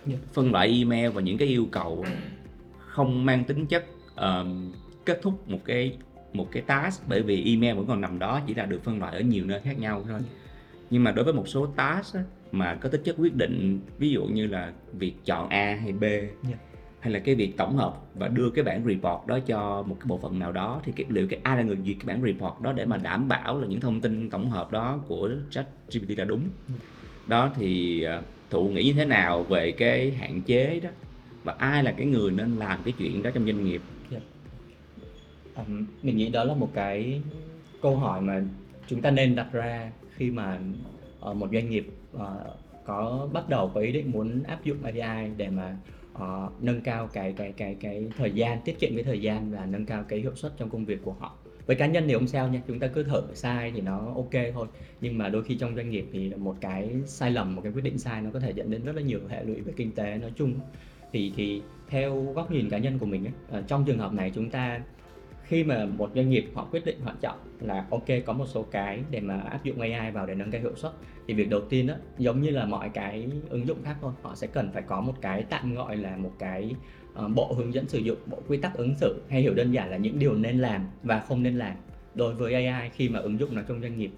Yeah. 0.06 0.20
phân 0.32 0.52
loại 0.52 0.68
email 0.78 1.08
và 1.10 1.20
những 1.22 1.38
cái 1.38 1.48
yêu 1.48 1.66
cầu 1.70 2.04
không 2.78 3.24
mang 3.26 3.44
tính 3.44 3.66
chất 3.66 3.86
ờm, 4.14 4.72
kết 5.04 5.20
thúc 5.22 5.48
một 5.48 5.58
cái 5.64 5.96
một 6.32 6.48
cái 6.52 6.62
task 6.62 7.02
bởi 7.08 7.22
vì 7.22 7.44
email 7.44 7.76
vẫn 7.76 7.86
còn 7.86 8.00
nằm 8.00 8.18
đó 8.18 8.40
chỉ 8.46 8.54
là 8.54 8.66
được 8.66 8.84
phân 8.84 8.98
loại 8.98 9.16
ở 9.16 9.20
nhiều 9.20 9.44
nơi 9.46 9.60
khác 9.60 9.78
nhau 9.78 10.04
thôi. 10.08 10.20
Nhưng 10.90 11.04
mà 11.04 11.12
đối 11.12 11.24
với 11.24 11.34
một 11.34 11.48
số 11.48 11.66
task 11.66 12.14
á, 12.14 12.22
mà 12.52 12.74
có 12.74 12.88
tính 12.88 13.02
chất 13.04 13.16
quyết 13.18 13.36
định 13.36 13.80
ví 13.98 14.10
dụ 14.10 14.24
như 14.24 14.46
là 14.46 14.72
việc 14.92 15.14
chọn 15.24 15.48
A 15.48 15.78
hay 15.82 15.92
B 15.92 16.04
hay 17.00 17.12
là 17.12 17.18
cái 17.18 17.34
việc 17.34 17.56
tổng 17.56 17.76
hợp 17.76 18.00
và 18.14 18.28
đưa 18.28 18.50
cái 18.50 18.64
bản 18.64 18.84
report 18.86 19.26
đó 19.26 19.38
cho 19.46 19.82
một 19.82 19.96
cái 20.00 20.06
bộ 20.06 20.18
phận 20.18 20.38
nào 20.38 20.52
đó 20.52 20.80
thì 20.84 20.92
cái, 20.96 21.06
liệu 21.08 21.26
cái 21.28 21.40
ai 21.42 21.56
là 21.56 21.62
người 21.62 21.76
duyệt 21.84 21.96
cái 22.00 22.06
bản 22.06 22.22
report 22.22 22.60
đó 22.60 22.72
để 22.72 22.84
mà 22.84 22.96
đảm 22.96 23.28
bảo 23.28 23.60
là 23.60 23.66
những 23.66 23.80
thông 23.80 24.00
tin 24.00 24.30
tổng 24.30 24.50
hợp 24.50 24.72
đó 24.72 25.00
của 25.08 25.30
ChatGPT 25.50 26.18
là 26.18 26.24
đúng? 26.24 26.48
Đó 27.26 27.52
thì 27.56 28.02
ờ, 28.02 28.22
thụ 28.50 28.68
nghĩ 28.68 28.84
như 28.84 28.92
thế 28.92 29.04
nào 29.04 29.42
về 29.42 29.72
cái 29.72 30.10
hạn 30.10 30.42
chế 30.42 30.80
đó? 30.80 30.90
Và 31.44 31.54
ai 31.58 31.84
là 31.84 31.92
cái 31.92 32.06
người 32.06 32.30
nên 32.30 32.56
làm 32.56 32.82
cái 32.84 32.94
chuyện 32.98 33.22
đó 33.22 33.30
trong 33.34 33.46
doanh 33.46 33.64
nghiệp 33.64 33.82
mình 36.02 36.16
nghĩ 36.16 36.28
đó 36.28 36.44
là 36.44 36.54
một 36.54 36.70
cái 36.74 37.22
câu 37.82 37.96
hỏi 37.96 38.20
mà 38.20 38.42
chúng 38.86 39.02
ta 39.02 39.10
nên 39.10 39.34
đặt 39.34 39.52
ra 39.52 39.92
khi 40.16 40.30
mà 40.30 40.58
ờ, 41.20 41.34
một 41.34 41.48
doanh 41.52 41.70
nghiệp 41.70 41.86
ờ, 42.12 42.56
có 42.84 43.28
bắt 43.32 43.48
đầu 43.48 43.70
có 43.74 43.80
ý 43.80 43.92
định 43.92 44.12
muốn 44.12 44.42
áp 44.42 44.64
dụng 44.64 44.82
AI 44.82 45.30
để 45.36 45.48
mà 45.48 45.76
ờ, 46.12 46.48
nâng 46.60 46.80
cao 46.80 47.08
cái 47.12 47.32
cái 47.36 47.52
cái 47.56 47.76
cái 47.80 48.06
thời 48.16 48.30
gian 48.30 48.58
tiết 48.64 48.78
kiệm 48.78 48.94
cái 48.94 49.04
thời 49.04 49.20
gian 49.20 49.50
và 49.50 49.66
nâng 49.66 49.86
cao 49.86 50.04
cái 50.08 50.18
hiệu 50.18 50.34
suất 50.34 50.52
trong 50.56 50.70
công 50.70 50.84
việc 50.84 50.98
của 51.04 51.12
họ. 51.12 51.36
Với 51.66 51.76
cá 51.76 51.86
nhân 51.86 52.04
thì 52.06 52.14
không 52.14 52.26
sao 52.26 52.48
nha 52.48 52.60
chúng 52.68 52.78
ta 52.78 52.86
cứ 52.86 53.02
thử 53.02 53.22
sai 53.34 53.72
thì 53.74 53.80
nó 53.80 54.12
ok 54.14 54.52
thôi. 54.54 54.66
Nhưng 55.00 55.18
mà 55.18 55.28
đôi 55.28 55.44
khi 55.44 55.54
trong 55.54 55.76
doanh 55.76 55.90
nghiệp 55.90 56.06
thì 56.12 56.32
một 56.34 56.56
cái 56.60 56.90
sai 57.06 57.30
lầm 57.30 57.54
một 57.56 57.62
cái 57.64 57.72
quyết 57.72 57.84
định 57.84 57.98
sai 57.98 58.22
nó 58.22 58.30
có 58.32 58.40
thể 58.40 58.52
dẫn 58.52 58.70
đến 58.70 58.84
rất 58.84 58.96
là 58.96 59.02
nhiều 59.02 59.20
hệ 59.28 59.44
lụy 59.44 59.60
về 59.60 59.72
kinh 59.76 59.92
tế 59.92 60.16
nói 60.16 60.32
chung. 60.36 60.54
Thì 61.12 61.32
thì 61.36 61.62
theo 61.88 62.32
góc 62.34 62.50
nhìn 62.50 62.70
cá 62.70 62.78
nhân 62.78 62.98
của 62.98 63.06
mình 63.06 63.24
ấy, 63.26 63.32
ờ, 63.48 63.62
trong 63.66 63.84
trường 63.84 63.98
hợp 63.98 64.12
này 64.12 64.32
chúng 64.34 64.50
ta 64.50 64.80
khi 65.44 65.64
mà 65.64 65.86
một 65.86 66.10
doanh 66.14 66.30
nghiệp 66.30 66.46
họ 66.54 66.68
quyết 66.70 66.84
định 66.84 67.00
họ 67.04 67.12
chọn 67.20 67.38
là 67.60 67.86
ok 67.90 68.06
có 68.26 68.32
một 68.32 68.46
số 68.46 68.62
cái 68.62 69.00
để 69.10 69.20
mà 69.20 69.40
áp 69.40 69.64
dụng 69.64 69.80
AI 69.80 70.10
vào 70.10 70.26
để 70.26 70.34
nâng 70.34 70.50
cao 70.50 70.60
hiệu 70.60 70.76
suất 70.76 70.92
thì 71.28 71.34
việc 71.34 71.50
đầu 71.50 71.60
tiên 71.60 71.86
đó 71.86 71.94
giống 72.18 72.42
như 72.42 72.50
là 72.50 72.64
mọi 72.64 72.88
cái 72.88 73.28
ứng 73.48 73.66
dụng 73.66 73.78
khác 73.84 73.96
thôi 74.00 74.12
họ 74.22 74.34
sẽ 74.34 74.46
cần 74.46 74.70
phải 74.72 74.82
có 74.82 75.00
một 75.00 75.14
cái 75.20 75.44
tạm 75.50 75.74
gọi 75.74 75.96
là 75.96 76.16
một 76.16 76.32
cái 76.38 76.74
uh, 77.24 77.30
bộ 77.34 77.52
hướng 77.52 77.74
dẫn 77.74 77.88
sử 77.88 77.98
dụng 77.98 78.18
bộ 78.26 78.38
quy 78.48 78.56
tắc 78.56 78.74
ứng 78.74 78.94
xử. 78.94 79.22
Hay 79.28 79.42
hiểu 79.42 79.54
đơn 79.54 79.72
giản 79.72 79.90
là 79.90 79.96
những 79.96 80.18
điều 80.18 80.34
nên 80.34 80.58
làm 80.58 80.86
và 81.02 81.20
không 81.20 81.42
nên 81.42 81.58
làm 81.58 81.76
đối 82.14 82.34
với 82.34 82.66
AI 82.66 82.90
khi 82.90 83.08
mà 83.08 83.18
ứng 83.18 83.40
dụng 83.40 83.54
nó 83.54 83.62
trong 83.68 83.82
doanh 83.82 83.98
nghiệp. 83.98 84.10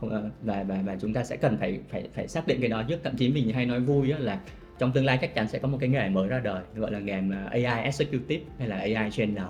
Ờ, 0.00 0.30
và 0.42 0.62
và 0.62 0.82
và 0.86 0.96
chúng 1.00 1.12
ta 1.12 1.24
sẽ 1.24 1.36
cần 1.36 1.56
phải 1.56 1.80
phải 1.88 2.08
phải 2.14 2.28
xác 2.28 2.46
định 2.46 2.60
cái 2.60 2.68
đó 2.68 2.82
trước. 2.88 3.00
Thậm 3.04 3.16
chí 3.16 3.28
mình 3.28 3.52
hay 3.52 3.66
nói 3.66 3.80
vui 3.80 4.08
là 4.08 4.40
trong 4.78 4.92
tương 4.92 5.04
lai 5.04 5.18
chắc 5.20 5.34
chắn 5.34 5.48
sẽ 5.48 5.58
có 5.58 5.68
một 5.68 5.78
cái 5.80 5.88
nghề 5.88 6.08
mới 6.08 6.28
ra 6.28 6.40
đời 6.40 6.62
gọi 6.74 6.92
là 6.92 6.98
nghề 6.98 7.22
AI 7.50 7.84
executive 7.84 8.44
hay 8.58 8.68
là 8.68 8.76
AI 8.76 9.10
trainer 9.10 9.46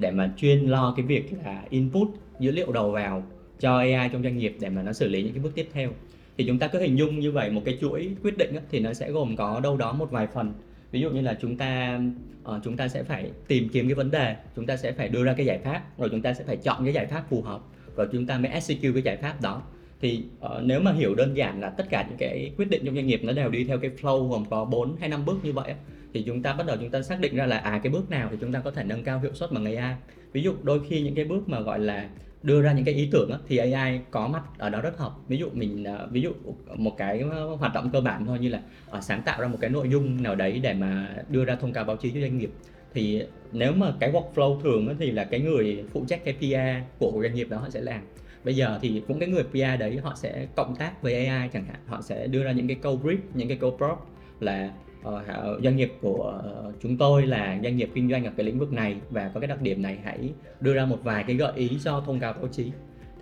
để 0.00 0.10
mà 0.10 0.32
chuyên 0.36 0.58
lo 0.66 0.94
cái 0.96 1.06
việc 1.06 1.32
là 1.44 1.62
input 1.70 2.08
dữ 2.38 2.50
liệu 2.50 2.72
đầu 2.72 2.90
vào 2.90 3.22
cho 3.60 3.78
AI 3.78 4.08
trong 4.12 4.22
doanh 4.22 4.38
nghiệp 4.38 4.56
để 4.60 4.68
mà 4.68 4.82
nó 4.82 4.92
xử 4.92 5.08
lý 5.08 5.22
những 5.22 5.32
cái 5.32 5.42
bước 5.42 5.54
tiếp 5.54 5.68
theo. 5.72 5.90
Thì 6.38 6.44
chúng 6.46 6.58
ta 6.58 6.68
cứ 6.68 6.78
hình 6.78 6.98
dung 6.98 7.20
như 7.20 7.32
vậy, 7.32 7.50
một 7.50 7.62
cái 7.64 7.78
chuỗi 7.80 8.10
quyết 8.22 8.38
định 8.38 8.54
thì 8.70 8.80
nó 8.80 8.92
sẽ 8.92 9.10
gồm 9.10 9.36
có 9.36 9.60
đâu 9.60 9.76
đó 9.76 9.92
một 9.92 10.10
vài 10.10 10.26
phần. 10.26 10.52
Ví 10.92 11.00
dụ 11.00 11.10
như 11.10 11.20
là 11.20 11.38
chúng 11.40 11.56
ta 11.56 12.00
ờ, 12.44 12.60
chúng 12.64 12.76
ta 12.76 12.88
sẽ 12.88 13.02
phải 13.02 13.30
tìm 13.48 13.68
kiếm 13.68 13.88
cái 13.88 13.94
vấn 13.94 14.10
đề, 14.10 14.36
chúng 14.56 14.66
ta 14.66 14.76
sẽ 14.76 14.92
phải 14.92 15.08
đưa 15.08 15.24
ra 15.24 15.32
cái 15.32 15.46
giải 15.46 15.58
pháp, 15.58 15.98
rồi 15.98 16.08
chúng 16.10 16.22
ta 16.22 16.34
sẽ 16.34 16.44
phải 16.44 16.56
chọn 16.56 16.84
cái 16.84 16.94
giải 16.94 17.06
pháp 17.06 17.24
phù 17.30 17.42
hợp, 17.42 17.60
rồi 17.96 18.08
chúng 18.12 18.26
ta 18.26 18.38
mới 18.38 18.50
execute 18.50 18.92
cái 18.92 19.02
giải 19.02 19.16
pháp 19.16 19.42
đó. 19.42 19.62
Thì 20.00 20.24
ờ, 20.40 20.62
nếu 20.64 20.80
mà 20.80 20.92
hiểu 20.92 21.14
đơn 21.14 21.36
giản 21.36 21.60
là 21.60 21.70
tất 21.70 21.86
cả 21.90 22.06
những 22.08 22.18
cái 22.18 22.52
quyết 22.56 22.70
định 22.70 22.82
trong 22.84 22.94
doanh 22.94 23.06
nghiệp 23.06 23.20
nó 23.24 23.32
đều 23.32 23.50
đi 23.50 23.64
theo 23.64 23.78
cái 23.78 23.90
flow 24.00 24.28
gồm 24.28 24.44
có 24.50 24.64
4 24.64 24.96
hay 25.00 25.08
5 25.08 25.24
bước 25.24 25.44
như 25.44 25.52
vậy 25.52 25.74
thì 26.14 26.22
chúng 26.22 26.42
ta 26.42 26.52
bắt 26.52 26.66
đầu 26.66 26.76
chúng 26.76 26.90
ta 26.90 27.02
xác 27.02 27.20
định 27.20 27.36
ra 27.36 27.46
là 27.46 27.58
à 27.58 27.80
cái 27.82 27.92
bước 27.92 28.10
nào 28.10 28.28
thì 28.30 28.36
chúng 28.40 28.52
ta 28.52 28.60
có 28.60 28.70
thể 28.70 28.84
nâng 28.84 29.04
cao 29.04 29.20
hiệu 29.20 29.34
suất 29.34 29.52
bằng 29.52 29.76
AI 29.76 29.94
ví 30.32 30.42
dụ 30.42 30.54
đôi 30.62 30.80
khi 30.88 31.02
những 31.02 31.14
cái 31.14 31.24
bước 31.24 31.48
mà 31.48 31.60
gọi 31.60 31.78
là 31.78 32.08
đưa 32.42 32.62
ra 32.62 32.72
những 32.72 32.84
cái 32.84 32.94
ý 32.94 33.08
tưởng 33.12 33.30
đó, 33.30 33.38
thì 33.48 33.56
AI 33.56 34.00
có 34.10 34.28
mặt 34.28 34.42
ở 34.58 34.70
đó 34.70 34.80
rất 34.80 34.98
hợp. 34.98 35.12
Ví 35.28 35.36
dụ 35.36 35.48
mình 35.52 35.84
à, 35.84 35.98
ví 36.10 36.20
dụ 36.20 36.32
một 36.76 36.96
cái 36.96 37.24
ờ, 37.30 37.54
hoạt 37.54 37.74
động 37.74 37.90
cơ 37.92 38.00
bản 38.00 38.26
thôi 38.26 38.38
như 38.38 38.48
là 38.48 38.60
ờ, 38.90 39.00
sáng 39.00 39.22
tạo 39.22 39.40
ra 39.40 39.48
một 39.48 39.58
cái 39.60 39.70
nội 39.70 39.88
dung 39.88 40.22
nào 40.22 40.34
đấy 40.34 40.60
để 40.62 40.74
mà 40.74 41.16
đưa 41.28 41.44
ra 41.44 41.54
thông 41.54 41.72
cáo 41.72 41.84
báo 41.84 41.96
chí 41.96 42.10
cho 42.10 42.20
doanh 42.20 42.38
nghiệp. 42.38 42.50
Thì 42.94 43.22
nếu 43.52 43.72
mà 43.72 43.92
cái 44.00 44.12
workflow 44.12 44.60
thường 44.60 44.96
thì 44.98 45.10
là 45.10 45.24
cái 45.24 45.40
người 45.40 45.84
phụ 45.92 46.04
trách 46.08 46.24
cái 46.24 46.34
PR 46.34 46.98
của 46.98 47.18
doanh 47.22 47.34
nghiệp 47.34 47.48
đó 47.50 47.58
họ 47.58 47.70
sẽ 47.70 47.80
làm. 47.80 48.00
Bây 48.44 48.56
giờ 48.56 48.78
thì 48.82 49.02
cũng 49.08 49.18
cái 49.18 49.28
người 49.28 49.44
PR 49.44 49.80
đấy 49.80 49.98
họ 50.02 50.14
sẽ 50.16 50.46
cộng 50.56 50.76
tác 50.76 51.02
với 51.02 51.26
AI 51.26 51.48
chẳng 51.52 51.64
hạn. 51.64 51.76
Họ 51.86 52.00
sẽ 52.02 52.26
đưa 52.26 52.44
ra 52.44 52.52
những 52.52 52.68
cái 52.68 52.76
câu 52.82 53.00
brief 53.04 53.18
những 53.34 53.48
cái 53.48 53.56
câu 53.60 53.76
prompt 53.76 54.00
là 54.40 54.70
Ờ, 55.02 55.58
doanh 55.62 55.76
nghiệp 55.76 55.92
của 56.00 56.40
ờ, 56.42 56.72
chúng 56.80 56.96
tôi 56.96 57.26
là 57.26 57.58
doanh 57.62 57.76
nghiệp 57.76 57.90
kinh 57.94 58.10
doanh 58.10 58.24
ở 58.24 58.32
cái 58.36 58.46
lĩnh 58.46 58.58
vực 58.58 58.72
này 58.72 58.96
và 59.10 59.30
có 59.34 59.40
cái 59.40 59.48
đặc 59.48 59.62
điểm 59.62 59.82
này, 59.82 59.98
hãy 60.04 60.32
đưa 60.60 60.74
ra 60.74 60.84
một 60.86 60.98
vài 61.02 61.24
cái 61.26 61.36
gợi 61.36 61.52
ý 61.56 61.78
cho 61.84 62.02
thông 62.06 62.20
cáo 62.20 62.32
báo 62.32 62.48
chí. 62.48 62.72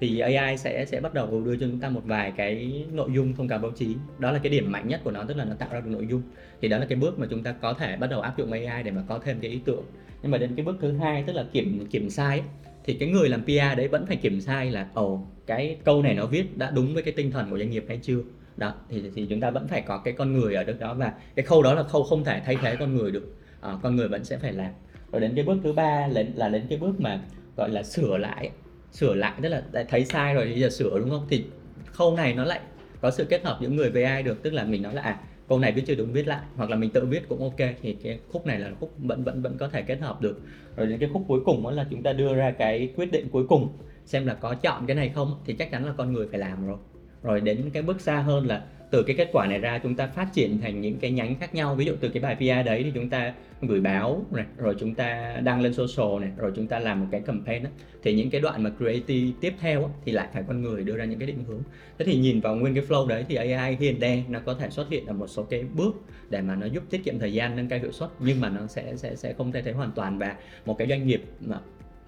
Thì 0.00 0.18
AI 0.18 0.56
sẽ 0.56 0.84
sẽ 0.84 1.00
bắt 1.00 1.14
đầu 1.14 1.42
đưa 1.44 1.56
cho 1.56 1.66
chúng 1.70 1.80
ta 1.80 1.88
một 1.88 2.02
vài 2.04 2.32
cái 2.36 2.84
nội 2.92 3.10
dung 3.14 3.34
thông 3.34 3.48
cáo 3.48 3.58
báo 3.58 3.70
chí. 3.70 3.96
Đó 4.18 4.30
là 4.30 4.38
cái 4.38 4.50
điểm 4.50 4.72
mạnh 4.72 4.88
nhất 4.88 5.00
của 5.04 5.10
nó, 5.10 5.24
tức 5.24 5.36
là 5.36 5.44
nó 5.44 5.54
tạo 5.54 5.68
ra 5.72 5.80
được 5.80 5.90
nội 5.90 6.06
dung. 6.10 6.22
Thì 6.60 6.68
đó 6.68 6.78
là 6.78 6.86
cái 6.86 6.98
bước 6.98 7.18
mà 7.18 7.26
chúng 7.30 7.42
ta 7.42 7.52
có 7.52 7.72
thể 7.72 7.96
bắt 7.96 8.06
đầu 8.06 8.20
áp 8.20 8.38
dụng 8.38 8.52
AI 8.52 8.82
để 8.82 8.90
mà 8.90 9.02
có 9.08 9.18
thêm 9.18 9.40
cái 9.40 9.50
ý 9.50 9.60
tưởng. 9.64 9.84
Nhưng 10.22 10.30
mà 10.30 10.38
đến 10.38 10.54
cái 10.56 10.64
bước 10.64 10.76
thứ 10.80 10.92
hai, 10.92 11.22
tức 11.26 11.32
là 11.32 11.44
kiểm 11.52 11.86
kiểm 11.90 12.10
sai 12.10 12.42
thì 12.84 12.94
cái 12.94 13.08
người 13.08 13.28
làm 13.28 13.42
PR 13.42 13.76
đấy 13.76 13.88
vẫn 13.88 14.06
phải 14.06 14.16
kiểm 14.16 14.40
sai 14.40 14.70
là, 14.70 14.88
ồ, 14.94 15.26
cái 15.46 15.76
câu 15.84 16.02
này 16.02 16.14
nó 16.14 16.26
viết 16.26 16.56
đã 16.58 16.70
đúng 16.70 16.94
với 16.94 17.02
cái 17.02 17.14
tinh 17.16 17.30
thần 17.30 17.50
của 17.50 17.58
doanh 17.58 17.70
nghiệp 17.70 17.84
hay 17.88 17.98
chưa? 18.02 18.20
Đó 18.58 18.74
thì 18.88 19.02
thì 19.14 19.26
chúng 19.30 19.40
ta 19.40 19.50
vẫn 19.50 19.68
phải 19.68 19.82
có 19.82 19.98
cái 19.98 20.14
con 20.18 20.32
người 20.32 20.54
ở 20.54 20.64
được 20.64 20.80
đó 20.80 20.94
và 20.94 21.12
cái 21.34 21.44
khâu 21.44 21.62
đó 21.62 21.74
là 21.74 21.82
khâu 21.82 22.02
không 22.02 22.24
thể 22.24 22.40
thay 22.44 22.56
thế 22.62 22.76
con 22.76 22.96
người 22.96 23.10
được. 23.10 23.34
À, 23.60 23.72
con 23.82 23.96
người 23.96 24.08
vẫn 24.08 24.24
sẽ 24.24 24.38
phải 24.38 24.52
làm. 24.52 24.72
Rồi 25.12 25.20
đến 25.20 25.32
cái 25.34 25.44
bước 25.44 25.56
thứ 25.64 25.72
ba 25.72 26.06
là, 26.06 26.22
là 26.34 26.48
đến 26.48 26.66
cái 26.68 26.78
bước 26.78 27.00
mà 27.00 27.20
gọi 27.56 27.70
là 27.70 27.82
sửa 27.82 28.18
lại. 28.18 28.50
Sửa 28.92 29.14
lại 29.14 29.32
tức 29.42 29.48
là 29.48 29.62
đã 29.72 29.84
thấy 29.88 30.04
sai 30.04 30.34
rồi 30.34 30.46
thì 30.54 30.60
giờ 30.60 30.70
sửa 30.70 30.98
đúng 30.98 31.10
không? 31.10 31.26
Thì 31.30 31.44
khâu 31.86 32.16
này 32.16 32.34
nó 32.34 32.44
lại 32.44 32.60
có 33.00 33.10
sự 33.10 33.24
kết 33.24 33.44
hợp 33.44 33.58
giữa 33.60 33.68
người 33.68 33.90
với 33.90 34.04
ai 34.04 34.22
được 34.22 34.42
tức 34.42 34.52
là 34.52 34.64
mình 34.64 34.82
nói 34.82 34.94
là 34.94 35.02
à 35.02 35.20
câu 35.48 35.58
này 35.58 35.72
viết 35.72 35.82
chưa 35.86 35.94
đúng 35.94 36.12
viết 36.12 36.26
lại 36.26 36.40
hoặc 36.56 36.70
là 36.70 36.76
mình 36.76 36.90
tự 36.90 37.06
viết 37.06 37.28
cũng 37.28 37.42
ok 37.42 37.70
thì 37.82 37.96
cái 38.02 38.18
khúc 38.28 38.46
này 38.46 38.58
là 38.58 38.70
khúc 38.80 38.94
vẫn 38.98 39.24
vẫn 39.24 39.42
vẫn 39.42 39.56
có 39.58 39.68
thể 39.68 39.82
kết 39.82 40.00
hợp 40.00 40.20
được. 40.20 40.40
Rồi 40.76 40.86
đến 40.86 40.98
cái 40.98 41.08
khúc 41.12 41.22
cuối 41.28 41.40
cùng 41.44 41.62
đó 41.64 41.70
là 41.70 41.86
chúng 41.90 42.02
ta 42.02 42.12
đưa 42.12 42.34
ra 42.34 42.50
cái 42.50 42.92
quyết 42.96 43.12
định 43.12 43.28
cuối 43.32 43.46
cùng 43.48 43.68
xem 44.04 44.26
là 44.26 44.34
có 44.34 44.54
chọn 44.54 44.86
cái 44.86 44.96
này 44.96 45.08
không 45.08 45.40
thì 45.44 45.54
chắc 45.54 45.70
chắn 45.70 45.86
là 45.86 45.92
con 45.96 46.12
người 46.12 46.28
phải 46.30 46.38
làm 46.38 46.66
rồi 46.66 46.78
rồi 47.22 47.40
đến 47.40 47.70
cái 47.72 47.82
bước 47.82 48.00
xa 48.00 48.16
hơn 48.16 48.46
là 48.46 48.62
từ 48.90 49.02
cái 49.02 49.16
kết 49.16 49.28
quả 49.32 49.46
này 49.46 49.58
ra 49.58 49.78
chúng 49.82 49.94
ta 49.94 50.06
phát 50.06 50.28
triển 50.32 50.60
thành 50.60 50.80
những 50.80 50.98
cái 50.98 51.10
nhánh 51.10 51.34
khác 51.34 51.54
nhau. 51.54 51.74
Ví 51.74 51.84
dụ 51.84 51.92
từ 52.00 52.08
cái 52.08 52.22
bài 52.22 52.36
PR 52.36 52.66
đấy 52.66 52.82
thì 52.82 52.92
chúng 52.94 53.10
ta 53.10 53.32
gửi 53.62 53.80
báo 53.80 54.24
này 54.30 54.44
rồi 54.56 54.76
chúng 54.78 54.94
ta 54.94 55.36
đăng 55.44 55.60
lên 55.60 55.74
social 55.74 56.20
này 56.20 56.30
rồi 56.36 56.52
chúng 56.56 56.66
ta 56.66 56.78
làm 56.78 57.00
một 57.00 57.06
cái 57.10 57.20
campaign 57.20 57.62
đó. 57.62 57.70
thì 58.02 58.14
những 58.14 58.30
cái 58.30 58.40
đoạn 58.40 58.62
mà 58.62 58.70
creative 58.78 59.32
tiếp 59.40 59.54
theo 59.60 59.80
đó, 59.80 59.88
thì 60.04 60.12
lại 60.12 60.28
phải 60.32 60.42
con 60.48 60.62
người 60.62 60.84
đưa 60.84 60.96
ra 60.96 61.04
những 61.04 61.18
cái 61.18 61.26
định 61.26 61.44
hướng. 61.44 61.62
Thế 61.98 62.04
thì 62.04 62.16
nhìn 62.16 62.40
vào 62.40 62.56
nguyên 62.56 62.74
cái 62.74 62.84
flow 62.88 63.06
đấy 63.06 63.24
thì 63.28 63.34
AI 63.34 63.76
hiện 63.80 64.00
đen 64.00 64.22
nó 64.28 64.40
có 64.40 64.54
thể 64.54 64.70
xuất 64.70 64.90
hiện 64.90 65.06
ở 65.06 65.12
một 65.12 65.26
số 65.26 65.42
cái 65.42 65.64
bước 65.74 65.94
để 66.30 66.40
mà 66.40 66.54
nó 66.54 66.66
giúp 66.66 66.82
tiết 66.90 67.04
kiệm 67.04 67.18
thời 67.18 67.32
gian 67.32 67.56
nâng 67.56 67.68
cao 67.68 67.78
hiệu 67.78 67.92
suất 67.92 68.10
nhưng 68.20 68.40
mà 68.40 68.48
nó 68.48 68.66
sẽ 68.66 68.96
sẽ 68.96 69.16
sẽ 69.16 69.32
không 69.32 69.52
thay 69.52 69.62
thế 69.62 69.72
hoàn 69.72 69.90
toàn. 69.92 70.18
Và 70.18 70.36
một 70.66 70.78
cái 70.78 70.88
doanh 70.88 71.06
nghiệp 71.06 71.22
mà 71.40 71.56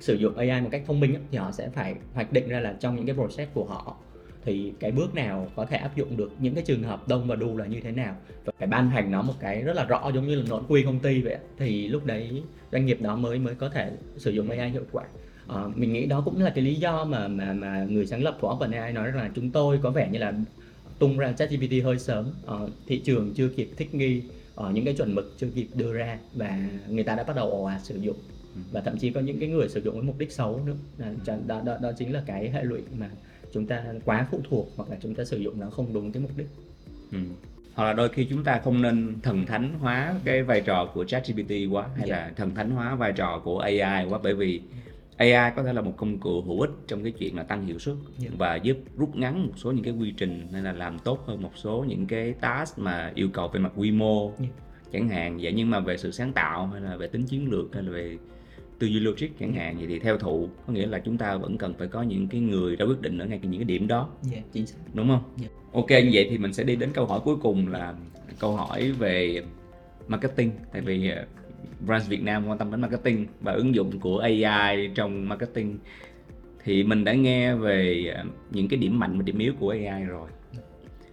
sử 0.00 0.14
dụng 0.14 0.36
AI 0.36 0.60
một 0.60 0.68
cách 0.72 0.82
thông 0.86 1.00
minh 1.00 1.14
đó, 1.14 1.20
thì 1.30 1.38
họ 1.38 1.52
sẽ 1.52 1.68
phải 1.68 1.94
hoạch 2.14 2.32
định 2.32 2.48
ra 2.48 2.60
là 2.60 2.76
trong 2.80 2.96
những 2.96 3.06
cái 3.06 3.14
process 3.14 3.52
của 3.54 3.64
họ 3.64 3.96
thì 4.44 4.72
cái 4.80 4.92
bước 4.92 5.14
nào 5.14 5.48
có 5.56 5.64
thể 5.66 5.76
áp 5.76 5.96
dụng 5.96 6.16
được 6.16 6.32
những 6.38 6.54
cái 6.54 6.64
trường 6.66 6.82
hợp 6.82 7.08
đông 7.08 7.26
và 7.28 7.36
đu 7.36 7.56
là 7.56 7.66
như 7.66 7.80
thế 7.80 7.90
nào? 7.92 8.16
Và 8.44 8.52
phải 8.58 8.68
ban 8.68 8.90
hành 8.90 9.10
nó 9.10 9.22
một 9.22 9.34
cái 9.40 9.62
rất 9.62 9.76
là 9.76 9.84
rõ 9.84 10.10
giống 10.14 10.26
như 10.26 10.34
là 10.34 10.44
nội 10.48 10.62
quy 10.68 10.82
công 10.82 10.98
ty 10.98 11.20
vậy 11.22 11.36
thì 11.58 11.88
lúc 11.88 12.04
đấy 12.04 12.42
doanh 12.72 12.86
nghiệp 12.86 13.02
đó 13.02 13.16
mới 13.16 13.38
mới 13.38 13.54
có 13.54 13.68
thể 13.68 13.90
sử 14.16 14.30
dụng 14.30 14.50
AI 14.50 14.70
hiệu 14.70 14.84
quả. 14.92 15.04
Ờ, 15.46 15.70
mình 15.74 15.92
nghĩ 15.92 16.06
đó 16.06 16.22
cũng 16.24 16.42
là 16.42 16.50
cái 16.50 16.64
lý 16.64 16.74
do 16.74 17.04
mà 17.04 17.28
mà 17.28 17.52
mà 17.52 17.86
người 17.90 18.06
sáng 18.06 18.22
lập 18.22 18.38
của 18.40 18.54
OpenAI 18.54 18.92
nói 18.92 19.06
rằng 19.10 19.16
là 19.16 19.30
chúng 19.34 19.50
tôi 19.50 19.78
có 19.82 19.90
vẻ 19.90 20.08
như 20.12 20.18
là 20.18 20.32
tung 20.98 21.18
ra 21.18 21.32
ChatGPT 21.32 21.84
hơi 21.84 21.98
sớm. 21.98 22.32
Ờ, 22.46 22.68
thị 22.86 22.98
trường 22.98 23.34
chưa 23.34 23.48
kịp 23.48 23.70
thích 23.76 23.94
nghi 23.94 24.22
ờ, 24.54 24.70
những 24.70 24.84
cái 24.84 24.94
chuẩn 24.94 25.14
mực 25.14 25.34
chưa 25.36 25.48
kịp 25.54 25.68
đưa 25.74 25.92
ra 25.92 26.18
và 26.34 26.58
người 26.88 27.04
ta 27.04 27.14
đã 27.14 27.24
bắt 27.24 27.36
đầu 27.36 27.50
ồ 27.50 27.64
ạt 27.64 27.80
sử 27.84 27.96
dụng. 28.00 28.16
Ừ. 28.54 28.60
và 28.72 28.80
thậm 28.80 28.98
chí 28.98 29.10
có 29.10 29.20
những 29.20 29.40
cái 29.40 29.48
người 29.48 29.68
sử 29.68 29.80
dụng 29.80 29.94
với 29.94 30.02
mục 30.04 30.18
đích 30.18 30.32
xấu 30.32 30.60
nữa. 30.66 30.76
Là 30.98 31.14
Ừ. 31.26 31.32
đó, 31.46 31.62
đó, 31.64 31.78
đó 31.82 31.92
chính 31.98 32.12
là 32.12 32.22
cái 32.26 32.50
hệ 32.50 32.62
lụy 32.62 32.80
mà 32.98 33.10
chúng 33.52 33.66
ta 33.66 33.84
quá 34.04 34.26
phụ 34.30 34.40
thuộc 34.50 34.68
hoặc 34.76 34.90
là 34.90 34.96
chúng 35.02 35.14
ta 35.14 35.24
sử 35.24 35.36
dụng 35.38 35.60
nó 35.60 35.70
không 35.70 35.92
đúng 35.92 36.12
cái 36.12 36.22
mục 36.22 36.32
đích 36.36 36.46
Ừ. 37.12 37.18
Hoặc 37.74 37.84
là 37.84 37.92
đôi 37.92 38.08
khi 38.08 38.26
chúng 38.30 38.44
ta 38.44 38.60
không 38.64 38.82
nên 38.82 39.14
thần 39.22 39.46
thánh 39.46 39.74
hóa 39.78 40.14
cái 40.24 40.42
vai 40.42 40.60
trò 40.60 40.86
của 40.94 41.04
ChatGPT 41.04 41.50
quá 41.70 41.88
hay 41.96 42.08
Dạ. 42.08 42.16
là 42.16 42.32
thần 42.36 42.54
thánh 42.54 42.70
hóa 42.70 42.94
vai 42.94 43.12
trò 43.12 43.40
của 43.44 43.58
AI 43.58 44.06
quá 44.08 44.18
bởi 44.22 44.34
vì 44.34 44.60
AI 45.16 45.52
có 45.56 45.62
thể 45.62 45.72
là 45.72 45.80
một 45.80 45.94
công 45.96 46.18
cụ 46.18 46.42
hữu 46.42 46.60
ích 46.60 46.70
trong 46.86 47.02
cái 47.02 47.12
chuyện 47.12 47.36
là 47.36 47.42
tăng 47.42 47.66
hiệu 47.66 47.78
suất 47.78 47.94
Dạ. 48.18 48.30
và 48.38 48.56
giúp 48.56 48.76
rút 48.96 49.16
ngắn 49.16 49.46
một 49.46 49.52
số 49.56 49.72
những 49.72 49.84
cái 49.84 49.92
quy 50.00 50.10
trình 50.16 50.48
hay 50.52 50.62
là 50.62 50.72
làm 50.72 50.98
tốt 50.98 51.24
hơn 51.26 51.42
một 51.42 51.52
số 51.56 51.84
những 51.88 52.06
cái 52.06 52.32
task 52.32 52.78
mà 52.78 53.12
yêu 53.14 53.28
cầu 53.32 53.48
về 53.48 53.60
mặt 53.60 53.72
quy 53.76 53.90
mô 53.90 54.32
Dạ. 54.40 54.46
chẳng 54.92 55.08
hạn 55.08 55.38
vậy 55.42 55.52
nhưng 55.56 55.70
mà 55.70 55.80
về 55.80 55.96
sự 55.96 56.10
sáng 56.10 56.32
tạo 56.32 56.66
hay 56.66 56.80
là 56.80 56.96
về 56.96 57.06
tính 57.06 57.24
chiến 57.26 57.50
lược 57.50 57.74
hay 57.74 57.82
là 57.82 57.90
về 57.90 58.16
tư 58.80 58.86
duy 58.86 59.00
logic 59.00 59.28
chẳng 59.40 59.52
hạn 59.52 59.76
vậy 59.78 59.86
thì 59.88 59.98
theo 59.98 60.18
thụ 60.18 60.48
có 60.66 60.72
nghĩa 60.72 60.86
là 60.86 60.98
chúng 60.98 61.18
ta 61.18 61.36
vẫn 61.36 61.58
cần 61.58 61.74
phải 61.78 61.88
có 61.88 62.02
những 62.02 62.28
cái 62.28 62.40
người 62.40 62.76
ra 62.76 62.86
quyết 62.86 63.00
định 63.00 63.18
ở 63.18 63.26
ngay 63.26 63.40
những 63.42 63.56
cái 63.56 63.64
điểm 63.64 63.86
đó. 63.86 64.08
Yeah, 64.32 64.44
chính 64.52 64.66
xác. 64.66 64.76
Đúng 64.94 65.08
không? 65.08 65.22
Dạ. 65.36 65.48
Ok 65.72 65.90
như 65.90 66.10
vậy 66.12 66.26
thì 66.30 66.38
mình 66.38 66.52
sẽ 66.52 66.64
đi 66.64 66.76
đến 66.76 66.90
câu 66.94 67.06
hỏi 67.06 67.20
cuối 67.24 67.36
cùng 67.36 67.68
là 67.68 67.94
câu 68.38 68.56
hỏi 68.56 68.92
về 68.92 69.42
marketing. 70.08 70.50
Tại 70.72 70.80
vì 70.80 71.12
uh, 71.12 71.86
Brands 71.86 72.08
Việt 72.08 72.22
Nam 72.22 72.46
quan 72.46 72.58
tâm 72.58 72.70
đến 72.70 72.80
marketing 72.80 73.26
và 73.40 73.52
ứng 73.52 73.74
dụng 73.74 74.00
của 74.00 74.18
AI 74.18 74.90
trong 74.94 75.28
marketing. 75.28 75.78
Thì 76.64 76.84
mình 76.84 77.04
đã 77.04 77.12
nghe 77.12 77.54
về 77.54 78.04
uh, 78.20 78.32
những 78.50 78.68
cái 78.68 78.78
điểm 78.78 78.98
mạnh 78.98 79.18
và 79.18 79.22
điểm 79.22 79.38
yếu 79.38 79.52
của 79.60 79.70
AI 79.70 80.04
rồi. 80.04 80.28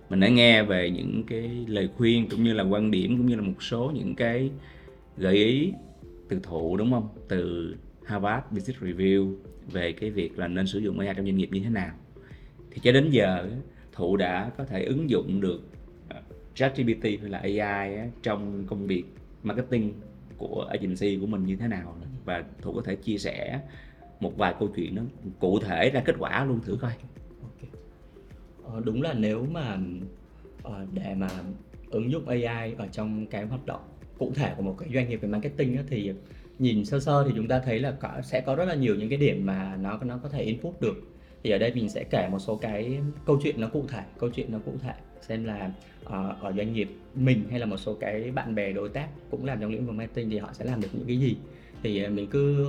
Mình 0.10 0.20
đã 0.20 0.28
nghe 0.28 0.64
về 0.64 0.90
những 0.90 1.24
cái 1.28 1.50
lời 1.68 1.90
khuyên 1.98 2.30
cũng 2.30 2.44
như 2.44 2.54
là 2.54 2.64
quan 2.64 2.92
điểm 2.92 3.18
cũng 3.18 3.26
như 3.26 3.36
là 3.36 3.42
một 3.42 3.64
số 3.64 3.92
những 3.96 4.16
cái 4.16 4.50
gợi 5.18 5.36
ý 5.36 5.74
từ 6.30 6.40
thụ 6.44 6.78
đúng 6.78 6.92
không? 6.92 7.10
Từ 7.28 7.76
Harvard 8.06 8.46
Business 8.52 8.84
Review 8.84 9.36
về 9.72 9.92
cái 9.92 10.10
việc 10.10 10.40
là 10.40 10.48
nên 10.48 10.68
sử 10.68 10.80
dụng 10.80 11.00
AI 11.00 11.14
trong 11.16 11.26
doanh 11.26 11.38
nghiệp 11.38 11.50
như 11.52 11.60
thế 11.64 11.70
nào. 11.70 11.96
Thì 12.72 12.82
cho 12.84 12.92
đến 12.92 13.10
giờ 13.10 13.50
thụ 13.92 14.18
đã 14.18 14.52
có 14.58 14.66
thể 14.66 14.84
ứng 14.84 15.10
dụng 15.10 15.42
được 15.42 15.62
ờ, 16.10 16.22
ChatGPT 16.56 17.04
hay 17.04 17.30
là 17.30 17.38
AI 17.38 17.98
trong 18.24 18.64
công 18.68 18.88
việc 18.88 19.04
marketing 19.44 19.94
của 20.38 20.68
agency 20.70 21.18
của 21.22 21.28
mình 21.28 21.46
như 21.46 21.56
thế 21.56 21.68
nào. 21.68 21.98
Và 22.26 22.44
thụ 22.62 22.74
có 22.74 22.82
thể 22.82 22.96
chia 22.96 23.18
sẻ 23.18 23.60
một 24.20 24.38
vài 24.38 24.56
câu 24.60 24.70
chuyện 24.76 24.96
đó 24.96 25.02
cụ 25.40 25.60
thể 25.60 25.90
ra 25.90 26.02
kết 26.06 26.16
quả 26.20 26.46
luôn 26.46 26.60
thử 26.62 26.78
coi. 26.82 26.92
Okay. 27.42 27.70
Ờ, 28.64 28.82
đúng 28.86 29.02
là 29.02 29.14
nếu 29.14 29.46
mà 29.52 29.78
ờ, 30.64 30.86
để 30.94 31.16
mà 31.16 31.28
ứng 31.90 32.12
dụng 32.12 32.28
AI 32.28 32.74
ở 32.78 32.88
trong 32.88 33.28
cái 33.28 33.46
hoạt 33.46 33.66
động 33.66 33.82
cụ 34.20 34.32
thể 34.36 34.54
của 34.58 34.64
một 34.64 34.76
cái 34.80 34.90
doanh 34.94 35.10
nghiệp 35.10 35.22
về 35.22 35.30
marketing 35.30 35.78
á, 35.78 35.84
thì 35.90 36.12
nhìn 36.60 36.86
sơ 36.86 37.00
sơ 37.00 37.24
thì 37.28 37.34
chúng 37.36 37.48
ta 37.48 37.60
thấy 37.60 37.80
là 37.80 37.92
có, 37.92 38.10
sẽ 38.24 38.42
có 38.42 38.56
rất 38.56 38.66
là 38.66 38.76
nhiều 38.76 38.96
những 38.96 39.10
cái 39.10 39.18
điểm 39.18 39.46
mà 39.46 39.78
nó 39.82 40.00
nó 40.04 40.20
có 40.24 40.30
thể 40.30 40.44
input 40.44 40.82
được. 40.82 40.96
Thì 41.44 41.52
ở 41.52 41.58
đây 41.58 41.72
mình 41.76 41.90
sẽ 41.90 42.04
kể 42.04 42.28
một 42.32 42.40
số 42.40 42.56
cái 42.56 43.00
câu 43.26 43.40
chuyện 43.44 43.62
nó 43.62 43.68
cụ 43.68 43.86
thể 43.88 44.04
câu 44.20 44.30
chuyện 44.30 44.52
nó 44.52 44.60
cụ 44.66 44.74
thể 44.82 44.94
xem 45.22 45.44
là 45.44 45.72
uh, 46.06 46.12
ở 46.42 46.54
doanh 46.58 46.74
nghiệp 46.74 46.90
mình 47.16 47.44
hay 47.50 47.60
là 47.60 47.66
một 47.66 47.78
số 47.78 47.94
cái 47.94 48.32
bạn 48.32 48.56
bè 48.56 48.72
đối 48.72 48.90
tác 48.90 49.08
cũng 49.32 49.46
làm 49.46 49.62
trong 49.62 49.72
lĩnh 49.72 49.86
vực 49.86 49.96
marketing 49.96 50.30
thì 50.30 50.38
họ 50.38 50.50
sẽ 50.54 50.66
làm 50.66 50.82
được 50.82 50.88
những 50.94 51.08
cái 51.08 51.18
gì. 51.18 51.36
Thì 51.84 52.04
ờ, 52.04 52.10
mình 52.10 52.28
cứ 52.28 52.66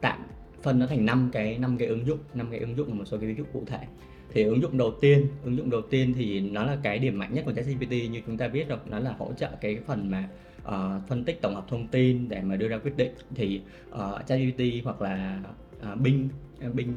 tạm 0.00 0.22
phân 0.62 0.78
nó 0.78 0.86
thành 0.86 1.06
năm 1.06 1.30
cái 1.32 1.58
năm 1.58 1.76
cái 1.78 1.88
ứng 1.88 2.06
dụng 2.06 2.18
năm 2.34 2.46
cái 2.50 2.60
ứng 2.60 2.76
dụng 2.76 2.88
và 2.88 2.94
một 2.94 3.04
số 3.04 3.18
cái 3.18 3.28
ví 3.28 3.34
dụ 3.34 3.44
cụ 3.52 3.62
thể. 3.66 3.86
Thì 4.32 4.42
ứng 4.42 4.62
dụng 4.62 4.78
đầu 4.78 4.92
tiên 5.00 5.26
ứng 5.44 5.56
dụng 5.56 5.70
đầu 5.70 5.82
tiên 5.82 6.14
thì 6.16 6.40
nó 6.40 6.64
là 6.64 6.76
cái 6.82 6.98
điểm 6.98 7.18
mạnh 7.18 7.34
nhất 7.34 7.44
của 7.44 7.52
ChatGPT. 7.52 7.90
Như 7.90 8.20
chúng 8.26 8.36
ta 8.36 8.48
biết 8.48 8.68
rồi 8.68 8.78
nó 8.90 8.98
là 8.98 9.14
hỗ 9.18 9.32
trợ 9.32 9.48
cái 9.60 9.78
phần 9.86 10.10
mà 10.10 10.28
uh, 10.68 11.08
phân 11.08 11.24
tích 11.24 11.42
tổng 11.42 11.54
hợp 11.54 11.64
thông 11.68 11.88
tin 11.88 12.28
để 12.28 12.40
mà 12.42 12.56
đưa 12.56 12.68
ra 12.68 12.78
quyết 12.78 12.96
định 12.96 13.12
thì 13.34 13.60
uh, 13.90 14.26
ChatGPT 14.26 14.84
hoặc 14.84 15.02
là 15.02 15.40
uh, 15.92 16.00
Bing 16.00 16.28
Bing 16.74 16.94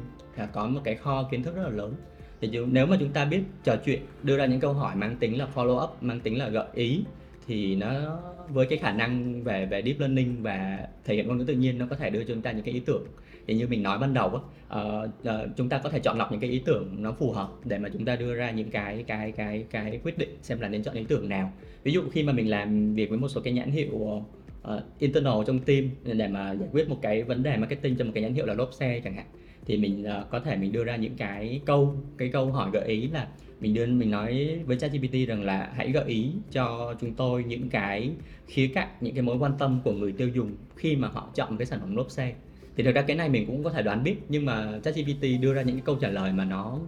có 0.52 0.66
một 0.66 0.80
cái 0.84 0.94
kho 0.94 1.28
kiến 1.30 1.42
thức 1.42 1.56
rất 1.56 1.62
là 1.62 1.70
lớn. 1.70 1.94
Thì 2.40 2.50
nếu 2.66 2.86
mà 2.86 2.96
chúng 3.00 3.12
ta 3.12 3.24
biết 3.24 3.40
trò 3.64 3.76
chuyện 3.84 4.00
đưa 4.22 4.36
ra 4.36 4.46
những 4.46 4.60
câu 4.60 4.72
hỏi 4.72 4.96
mang 4.96 5.16
tính 5.16 5.38
là 5.38 5.48
follow 5.54 5.84
up 5.84 6.02
mang 6.02 6.20
tính 6.20 6.38
là 6.38 6.48
gợi 6.48 6.66
ý 6.74 7.04
thì 7.46 7.74
nó 7.74 8.18
với 8.48 8.66
cái 8.66 8.78
khả 8.78 8.92
năng 8.92 9.42
về 9.42 9.66
về 9.66 9.82
deep 9.82 10.00
learning 10.00 10.42
và 10.42 10.88
thể 11.04 11.14
hiện 11.14 11.28
ngôn 11.28 11.38
ngữ 11.38 11.44
tự 11.44 11.54
nhiên 11.54 11.78
nó 11.78 11.86
có 11.90 11.96
thể 11.96 12.10
đưa 12.10 12.24
cho 12.24 12.34
chúng 12.34 12.42
ta 12.42 12.52
những 12.52 12.64
cái 12.64 12.74
ý 12.74 12.80
tưởng 12.80 13.06
thì 13.46 13.54
như 13.54 13.66
mình 13.68 13.82
nói 13.82 13.98
ban 13.98 14.14
đầu 14.14 14.28
á 14.28 14.40
uh, 14.80 15.10
uh, 15.28 15.56
chúng 15.56 15.68
ta 15.68 15.78
có 15.78 15.90
thể 15.90 15.98
chọn 15.98 16.18
lọc 16.18 16.32
những 16.32 16.40
cái 16.40 16.50
ý 16.50 16.58
tưởng 16.58 17.02
nó 17.02 17.12
phù 17.12 17.32
hợp 17.32 17.48
để 17.64 17.78
mà 17.78 17.88
chúng 17.88 18.04
ta 18.04 18.16
đưa 18.16 18.34
ra 18.34 18.50
những 18.50 18.70
cái 18.70 19.04
cái 19.06 19.32
cái 19.32 19.64
cái 19.70 20.00
quyết 20.04 20.18
định 20.18 20.36
xem 20.42 20.60
là 20.60 20.68
nên 20.68 20.82
chọn 20.82 20.94
ý 20.94 21.04
tưởng 21.08 21.28
nào. 21.28 21.52
Ví 21.82 21.92
dụ 21.92 22.02
khi 22.12 22.22
mà 22.22 22.32
mình 22.32 22.50
làm 22.50 22.94
việc 22.94 23.10
với 23.10 23.18
một 23.18 23.28
số 23.28 23.40
cái 23.40 23.52
nhãn 23.52 23.70
hiệu 23.70 23.94
uh, 23.96 24.82
internal 24.98 25.34
trong 25.46 25.58
team 25.58 25.90
để 26.04 26.28
mà 26.28 26.54
giải 26.54 26.68
quyết 26.72 26.88
một 26.88 26.98
cái 27.02 27.22
vấn 27.22 27.42
đề 27.42 27.56
marketing 27.56 27.96
cho 27.96 28.04
một 28.04 28.10
cái 28.14 28.22
nhãn 28.22 28.34
hiệu 28.34 28.46
là 28.46 28.54
lốp 28.54 28.72
xe 28.72 29.00
chẳng 29.04 29.14
hạn 29.14 29.26
thì 29.66 29.76
mình 29.76 30.04
uh, 30.20 30.30
có 30.30 30.40
thể 30.40 30.56
mình 30.56 30.72
đưa 30.72 30.84
ra 30.84 30.96
những 30.96 31.16
cái 31.16 31.60
câu 31.64 31.96
cái 32.18 32.28
câu 32.28 32.52
hỏi 32.52 32.70
gợi 32.72 32.84
ý 32.88 33.08
là 33.08 33.28
mình 33.60 33.74
đưa 33.74 33.86
mình 33.86 34.10
nói 34.10 34.58
với 34.66 34.78
ChatGPT 34.78 35.28
rằng 35.28 35.42
là 35.42 35.70
hãy 35.74 35.92
gợi 35.92 36.04
ý 36.06 36.30
cho 36.52 36.94
chúng 37.00 37.14
tôi 37.14 37.44
những 37.44 37.68
cái 37.68 38.10
khía 38.46 38.68
cạnh 38.74 38.88
những 39.00 39.14
cái 39.14 39.22
mối 39.22 39.36
quan 39.38 39.52
tâm 39.58 39.80
của 39.84 39.92
người 39.92 40.12
tiêu 40.12 40.28
dùng 40.28 40.56
khi 40.76 40.96
mà 40.96 41.08
họ 41.08 41.30
chọn 41.34 41.56
cái 41.56 41.66
sản 41.66 41.80
phẩm 41.80 41.96
lốp 41.96 42.10
xe 42.10 42.34
thì 42.76 42.84
thực 42.84 42.94
ra 42.94 43.02
cái 43.02 43.16
này 43.16 43.28
mình 43.28 43.46
cũng 43.46 43.64
có 43.64 43.70
thể 43.70 43.82
đoán 43.82 44.02
biết 44.02 44.16
nhưng 44.28 44.44
mà 44.44 44.78
ChatGPT 44.84 45.22
đưa 45.40 45.54
ra 45.54 45.62
những 45.62 45.76
cái 45.76 45.82
câu 45.86 45.96
trả 45.96 46.08
lời 46.08 46.32
mà 46.32 46.44
nó 46.44 46.78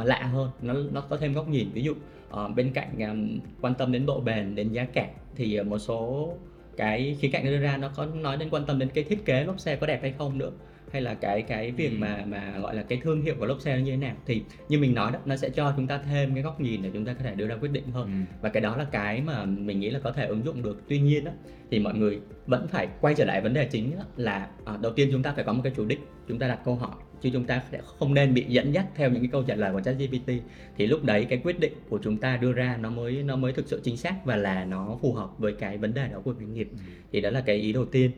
uh, 0.00 0.06
lạ 0.06 0.22
hơn 0.22 0.50
nó 0.62 0.74
nó 0.92 1.00
có 1.00 1.16
thêm 1.16 1.32
góc 1.32 1.48
nhìn. 1.48 1.68
Ví 1.72 1.82
dụ 1.82 1.92
uh, 1.92 2.56
bên 2.56 2.70
cạnh 2.74 2.98
um, 2.98 3.40
quan 3.60 3.74
tâm 3.74 3.92
đến 3.92 4.06
độ 4.06 4.20
bền 4.20 4.54
đến 4.54 4.72
giá 4.72 4.84
cả 4.84 5.08
thì 5.36 5.60
uh, 5.60 5.66
một 5.66 5.78
số 5.78 6.32
cái 6.76 7.16
khía 7.20 7.28
cạnh 7.28 7.44
nó 7.44 7.50
đưa 7.50 7.60
ra 7.60 7.76
nó 7.76 7.90
có 7.96 8.06
nói 8.06 8.36
đến 8.36 8.48
quan 8.50 8.64
tâm 8.66 8.78
đến 8.78 8.88
cái 8.94 9.04
thiết 9.04 9.24
kế 9.24 9.44
lốp 9.44 9.60
xe 9.60 9.76
có 9.76 9.86
đẹp 9.86 9.98
hay 10.02 10.14
không 10.18 10.38
nữa 10.38 10.50
hay 10.94 11.02
là 11.02 11.14
cái 11.14 11.42
cái 11.42 11.70
việc 11.72 11.90
Ừ. 11.90 11.96
mà 11.98 12.24
mà 12.26 12.58
gọi 12.58 12.74
là 12.76 12.82
cái 12.82 13.00
thương 13.02 13.22
hiệu 13.22 13.34
của 13.38 13.46
lốp 13.46 13.60
xe 13.60 13.76
nó 13.76 13.82
như 13.82 13.90
thế 13.90 13.96
nào? 13.96 14.14
Thì 14.26 14.42
như 14.68 14.78
mình 14.78 14.94
nói 14.94 15.12
đó 15.12 15.18
nó 15.24 15.36
sẽ 15.36 15.50
cho 15.50 15.72
chúng 15.76 15.86
ta 15.86 15.98
thêm 15.98 16.34
cái 16.34 16.42
góc 16.42 16.60
nhìn 16.60 16.82
để 16.82 16.90
chúng 16.94 17.04
ta 17.04 17.12
có 17.12 17.20
thể 17.24 17.34
đưa 17.34 17.46
ra 17.46 17.56
quyết 17.56 17.72
định 17.72 17.84
hơn. 17.92 18.04
Ừ. 18.06 18.36
và 18.42 18.48
cái 18.48 18.60
đó 18.60 18.76
là 18.76 18.84
cái 18.84 19.20
mà 19.20 19.44
mình 19.44 19.80
nghĩ 19.80 19.90
là 19.90 19.98
có 19.98 20.12
thể 20.12 20.26
ứng 20.26 20.44
dụng 20.44 20.62
được. 20.62 20.82
Tuy 20.88 20.98
nhiên 20.98 21.24
á, 21.24 21.32
thì 21.70 21.78
mọi 21.78 21.94
người 21.94 22.20
vẫn 22.46 22.68
phải 22.68 22.88
quay 23.00 23.14
trở 23.14 23.24
lại 23.24 23.40
vấn 23.40 23.54
đề 23.54 23.64
chính 23.66 23.92
á, 23.98 24.04
là 24.16 24.48
à, 24.64 24.78
đầu 24.82 24.92
tiên 24.92 25.08
chúng 25.12 25.22
ta 25.22 25.32
phải 25.32 25.44
có 25.44 25.52
một 25.52 25.60
cái 25.64 25.72
chủ 25.76 25.84
đích 25.84 26.00
chúng 26.28 26.38
ta 26.38 26.48
đặt 26.48 26.58
câu 26.64 26.74
hỏi 26.74 26.94
chứ 27.20 27.30
chúng 27.32 27.44
ta 27.44 27.62
sẽ 27.72 27.80
không 27.98 28.14
nên 28.14 28.34
bị 28.34 28.44
dẫn 28.48 28.74
dắt 28.74 28.86
theo 28.94 29.10
những 29.10 29.20
cái 29.22 29.28
câu 29.32 29.42
trả 29.42 29.54
lời 29.54 29.72
của 29.72 29.80
ChatGPT. 29.80 30.30
Thì 30.76 30.86
lúc 30.86 31.04
đấy 31.04 31.24
cái 31.24 31.40
quyết 31.44 31.60
định 31.60 31.72
của 31.88 31.98
chúng 32.02 32.16
ta 32.16 32.36
đưa 32.36 32.52
ra 32.52 32.76
nó 32.80 32.90
mới 32.90 33.22
nó 33.22 33.36
mới 33.36 33.52
thực 33.52 33.68
sự 33.68 33.80
chính 33.84 33.96
xác 33.96 34.24
và 34.24 34.36
là 34.36 34.64
nó 34.64 34.98
phù 35.02 35.12
hợp 35.12 35.38
với 35.38 35.52
cái 35.52 35.78
vấn 35.78 35.94
đề 35.94 36.08
đó 36.08 36.18
của 36.24 36.34
doanh 36.38 36.54
nghiệp. 36.54 36.68
Thì 37.12 37.20
đó 37.20 37.30
là 37.30 37.40
cái 37.40 37.56
ý 37.56 37.72
đầu 37.72 37.84
tiên 37.84 38.10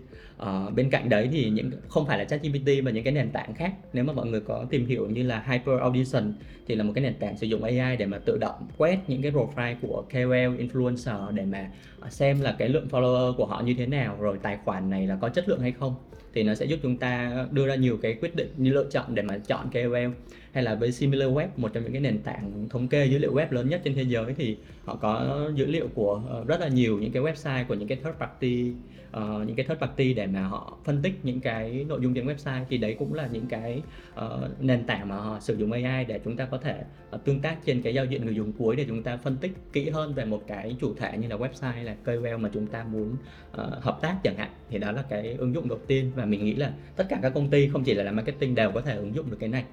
uh, 0.42 0.74
bên 0.74 0.90
cạnh 0.90 1.08
đấy 1.08 1.28
thì 1.32 1.50
những 1.50 1.70
không 1.88 2.06
phải 2.06 2.18
là 2.18 2.24
ChatGPT 2.24 2.68
mà 2.82 2.90
những 2.90 3.04
cái 3.04 3.12
nền 3.12 3.30
tảng 3.30 3.54
khác. 3.54 3.72
Nếu 3.92 4.04
mà 4.04 4.12
mọi 4.12 4.26
người 4.26 4.40
có 4.40 4.66
tìm 4.70 4.86
hiểu 4.86 5.06
như 5.06 5.22
là 5.22 5.44
Hyper 5.50 5.80
Audition 5.80 6.32
thì 6.68 6.74
là 6.74 6.84
một 6.84 6.92
cái 6.94 7.04
nền 7.04 7.14
tảng 7.14 7.38
sử 7.38 7.46
dụng 7.46 7.62
AI 7.62 7.96
để 7.96 8.06
mà 8.06 8.18
tự 8.18 8.38
động 8.38 8.68
quét 8.76 8.98
những 9.06 9.22
cái 9.22 9.32
profile 9.32 9.76
của 9.82 10.04
KOL 10.12 10.60
influencer 10.60 11.30
để 11.30 11.44
mà 11.44 11.70
xem 12.10 12.40
là 12.40 12.56
cái 12.58 12.68
lượng 12.68 12.88
follower 12.90 13.32
của 13.32 13.46
họ 13.46 13.62
như 13.62 13.74
thế 13.78 13.86
nào 13.86 14.16
rồi 14.20 14.38
tài 14.42 14.58
khoản 14.64 14.90
này 14.90 15.06
là 15.06 15.18
có 15.20 15.28
chất 15.28 15.48
lượng 15.48 15.60
hay 15.60 15.72
không 15.72 15.94
thì 16.36 16.42
nó 16.42 16.54
sẽ 16.54 16.66
giúp 16.66 16.78
chúng 16.82 16.96
ta 16.96 17.46
đưa 17.50 17.66
ra 17.66 17.74
nhiều 17.74 17.98
cái 18.02 18.14
quyết 18.20 18.36
định 18.36 18.48
như 18.56 18.72
lựa 18.72 18.86
chọn 18.90 19.14
để 19.14 19.22
mà 19.22 19.38
chọn 19.38 19.70
KOL 19.72 20.08
hay 20.52 20.62
là 20.62 20.74
với 20.74 20.90
SimilarWeb 20.90 21.48
một 21.56 21.72
trong 21.74 21.82
những 21.82 21.92
cái 21.92 22.00
nền 22.00 22.18
tảng 22.18 22.68
thống 22.70 22.88
kê 22.88 23.06
dữ 23.06 23.18
liệu 23.18 23.34
web 23.34 23.46
lớn 23.50 23.68
nhất 23.68 23.80
trên 23.84 23.94
thế 23.94 24.02
giới 24.02 24.34
thì 24.38 24.56
họ 24.84 24.96
có 24.96 25.40
dữ 25.54 25.66
liệu 25.66 25.88
của 25.94 26.22
ờ, 26.28 26.44
rất 26.46 26.60
là 26.60 26.68
nhiều 26.68 26.98
những 26.98 27.12
cái 27.12 27.22
website 27.22 27.64
của 27.68 27.74
những 27.74 27.88
cái 27.88 27.98
third 28.04 28.16
party 28.18 28.72
uh, 29.16 29.46
những 29.46 29.56
cái 29.56 29.66
third 29.66 29.80
party 29.80 30.14
để 30.14 30.26
mà 30.26 30.42
họ 30.42 30.78
phân 30.84 31.02
tích 31.02 31.20
những 31.22 31.40
cái 31.40 31.84
nội 31.88 32.00
dung 32.02 32.14
trên 32.14 32.26
website. 32.26 32.64
Thì 32.68 32.78
đấy 32.78 32.96
cũng 32.98 33.14
là 33.14 33.28
những 33.32 33.46
cái 33.46 33.82
uh, 34.14 34.60
nền 34.60 34.86
tảng 34.86 35.08
mà 35.08 35.16
họ 35.16 35.40
sử 35.40 35.54
dụng 35.54 35.72
AI 35.72 36.04
để 36.04 36.20
chúng 36.24 36.36
ta 36.36 36.44
có 36.44 36.58
thể 36.58 36.82
uh, 37.14 37.24
tương 37.24 37.40
tác 37.40 37.56
trên 37.66 37.82
cái 37.82 37.94
giao 37.94 38.04
diện 38.04 38.24
người 38.24 38.34
dùng 38.34 38.52
cuối 38.52 38.76
để 38.76 38.84
chúng 38.88 39.02
ta 39.02 39.16
phân 39.16 39.36
tích 39.36 39.52
kỹ 39.72 39.90
hơn 39.90 40.14
về 40.14 40.24
một 40.24 40.42
cái 40.46 40.76
chủ 40.80 40.94
thể 40.94 41.18
như 41.18 41.28
là 41.28 41.36
website 41.36 41.72
hay 41.72 41.84
là 41.84 41.96
KOL 42.04 42.36
mà 42.38 42.50
chúng 42.52 42.66
ta 42.66 42.84
muốn 42.84 43.10
uh, 43.10 43.82
hợp 43.82 43.98
tác 44.02 44.16
chẳng 44.22 44.36
hạn. 44.36 44.50
Thì 44.70 44.78
đó 44.78 44.92
là 44.92 45.02
cái 45.02 45.34
ứng 45.38 45.54
dụng 45.54 45.68
đầu 45.68 45.78
tiên 45.86 46.12
và 46.14 46.24
mình 46.30 46.44
nghĩ 46.44 46.54
là 46.54 46.70
tất 46.96 47.04
cả 47.08 47.18
các 47.22 47.34
công 47.34 47.50
ty, 47.50 47.68
không 47.68 47.84
chỉ 47.84 47.94
là 47.94 48.04
làm 48.04 48.16
marketing, 48.16 48.54
đều 48.54 48.70
có 48.70 48.80
thể 48.80 48.96
ứng 48.96 49.14
dụng 49.14 49.30
được 49.30 49.36
cái 49.40 49.48
này. 49.48 49.64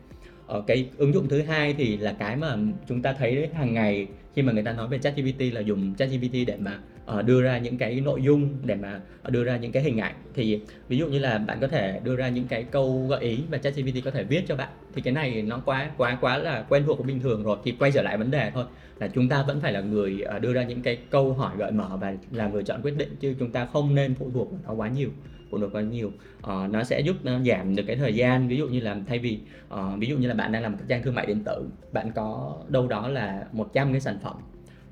Ở 0.47 0.63
cái 0.67 0.89
ứng 0.97 1.13
dụng 1.13 1.29
thứ 1.29 1.41
hai 1.41 1.73
thì 1.73 1.97
là 1.97 2.15
cái 2.19 2.35
mà 2.35 2.57
chúng 2.87 3.01
ta 3.01 3.13
thấy 3.13 3.49
hàng 3.53 3.73
ngày 3.73 4.07
khi 4.35 4.41
mà 4.41 4.53
người 4.53 4.63
ta 4.63 4.73
nói 4.73 4.87
về 4.87 4.99
ChatGPT 4.99 5.41
là 5.53 5.61
dùng 5.61 5.95
ChatGPT 5.95 6.33
để 6.47 6.57
mà 6.59 6.79
ờ, 7.05 7.21
đưa 7.21 7.41
ra 7.41 7.57
những 7.57 7.77
cái 7.77 8.01
nội 8.01 8.21
dung, 8.21 8.49
để 8.65 8.75
mà 8.75 9.01
ờ, 9.21 9.29
đưa 9.29 9.43
ra 9.43 9.57
những 9.57 9.71
cái 9.71 9.83
hình 9.83 9.97
ảnh. 9.97 10.15
Thì 10.33 10.59
ví 10.87 10.97
dụ 10.97 11.07
như 11.07 11.19
là 11.19 11.37
bạn 11.37 11.57
có 11.61 11.67
thể 11.67 11.99
đưa 12.03 12.15
ra 12.15 12.29
những 12.29 12.47
cái 12.47 12.63
câu 12.63 13.05
gợi 13.09 13.19
ý 13.19 13.39
và 13.49 13.57
ChatGPT 13.57 14.05
có 14.05 14.11
thể 14.11 14.23
viết 14.23 14.43
cho 14.47 14.55
bạn, 14.55 14.69
thì 14.95 15.01
cái 15.01 15.13
này 15.13 15.41
nó 15.41 15.61
quá 15.65 15.91
quá 15.97 16.17
quá 16.21 16.37
là 16.37 16.65
quen 16.69 16.83
thuộc 16.85 16.97
của 16.97 17.03
bình 17.03 17.19
thường 17.19 17.43
rồi, 17.43 17.57
thì 17.63 17.71
quay 17.79 17.91
trở 17.91 18.01
lại 18.01 18.17
vấn 18.17 18.31
đề 18.31 18.51
thôi. 18.53 18.65
Là 18.99 19.07
chúng 19.07 19.29
ta 19.29 19.43
vẫn 19.43 19.61
phải 19.61 19.73
là 19.73 19.81
người 19.81 20.23
đưa 20.41 20.53
ra 20.53 20.63
những 20.63 20.81
cái 20.81 20.97
câu 21.09 21.33
hỏi 21.33 21.55
gợi 21.57 21.71
mở 21.71 21.97
và 22.01 22.13
là 22.31 22.47
người 22.47 22.63
chọn 22.63 22.81
quyết 22.81 22.97
định, 22.97 23.15
chứ 23.19 23.35
chúng 23.39 23.51
ta 23.51 23.65
không 23.65 23.95
nên 23.95 24.15
phụ 24.15 24.31
thuộc 24.33 24.51
vào 24.51 24.59
nó 24.63 24.73
quá 24.73 24.87
nhiều 24.87 25.09
phụ 25.53 25.59
thuộc 25.59 25.75
quá 25.75 25.81
nhiều. 25.81 26.11
Uh, 26.37 26.71
nó 26.71 26.83
sẽ 26.83 26.99
giúp 26.99 27.15
uh, 27.21 27.45
giảm 27.45 27.75
được 27.75 27.83
cái 27.87 27.95
thời 27.95 28.15
gian 28.15 28.47
ví 28.47 28.57
dụ 28.57 28.67
như 28.67 28.79
là 28.79 28.97
thay 29.07 29.19
vì 29.19 29.39
uh, 29.73 29.79
ví 29.99 30.07
dụ 30.07 30.17
như 30.17 30.27
là 30.27 30.33
bạn 30.33 30.51
đang 30.51 30.63
làm 30.63 30.71
một 30.71 30.77
cái 30.81 30.87
trang 30.89 31.03
thương 31.03 31.15
mại 31.15 31.25
điện 31.25 31.43
tử 31.45 31.69
bạn 31.91 32.11
có 32.15 32.57
đâu 32.67 32.87
đó 32.87 33.07
là 33.07 33.45
100 33.51 33.91
cái 33.91 34.01
sản 34.01 34.17
phẩm 34.23 34.35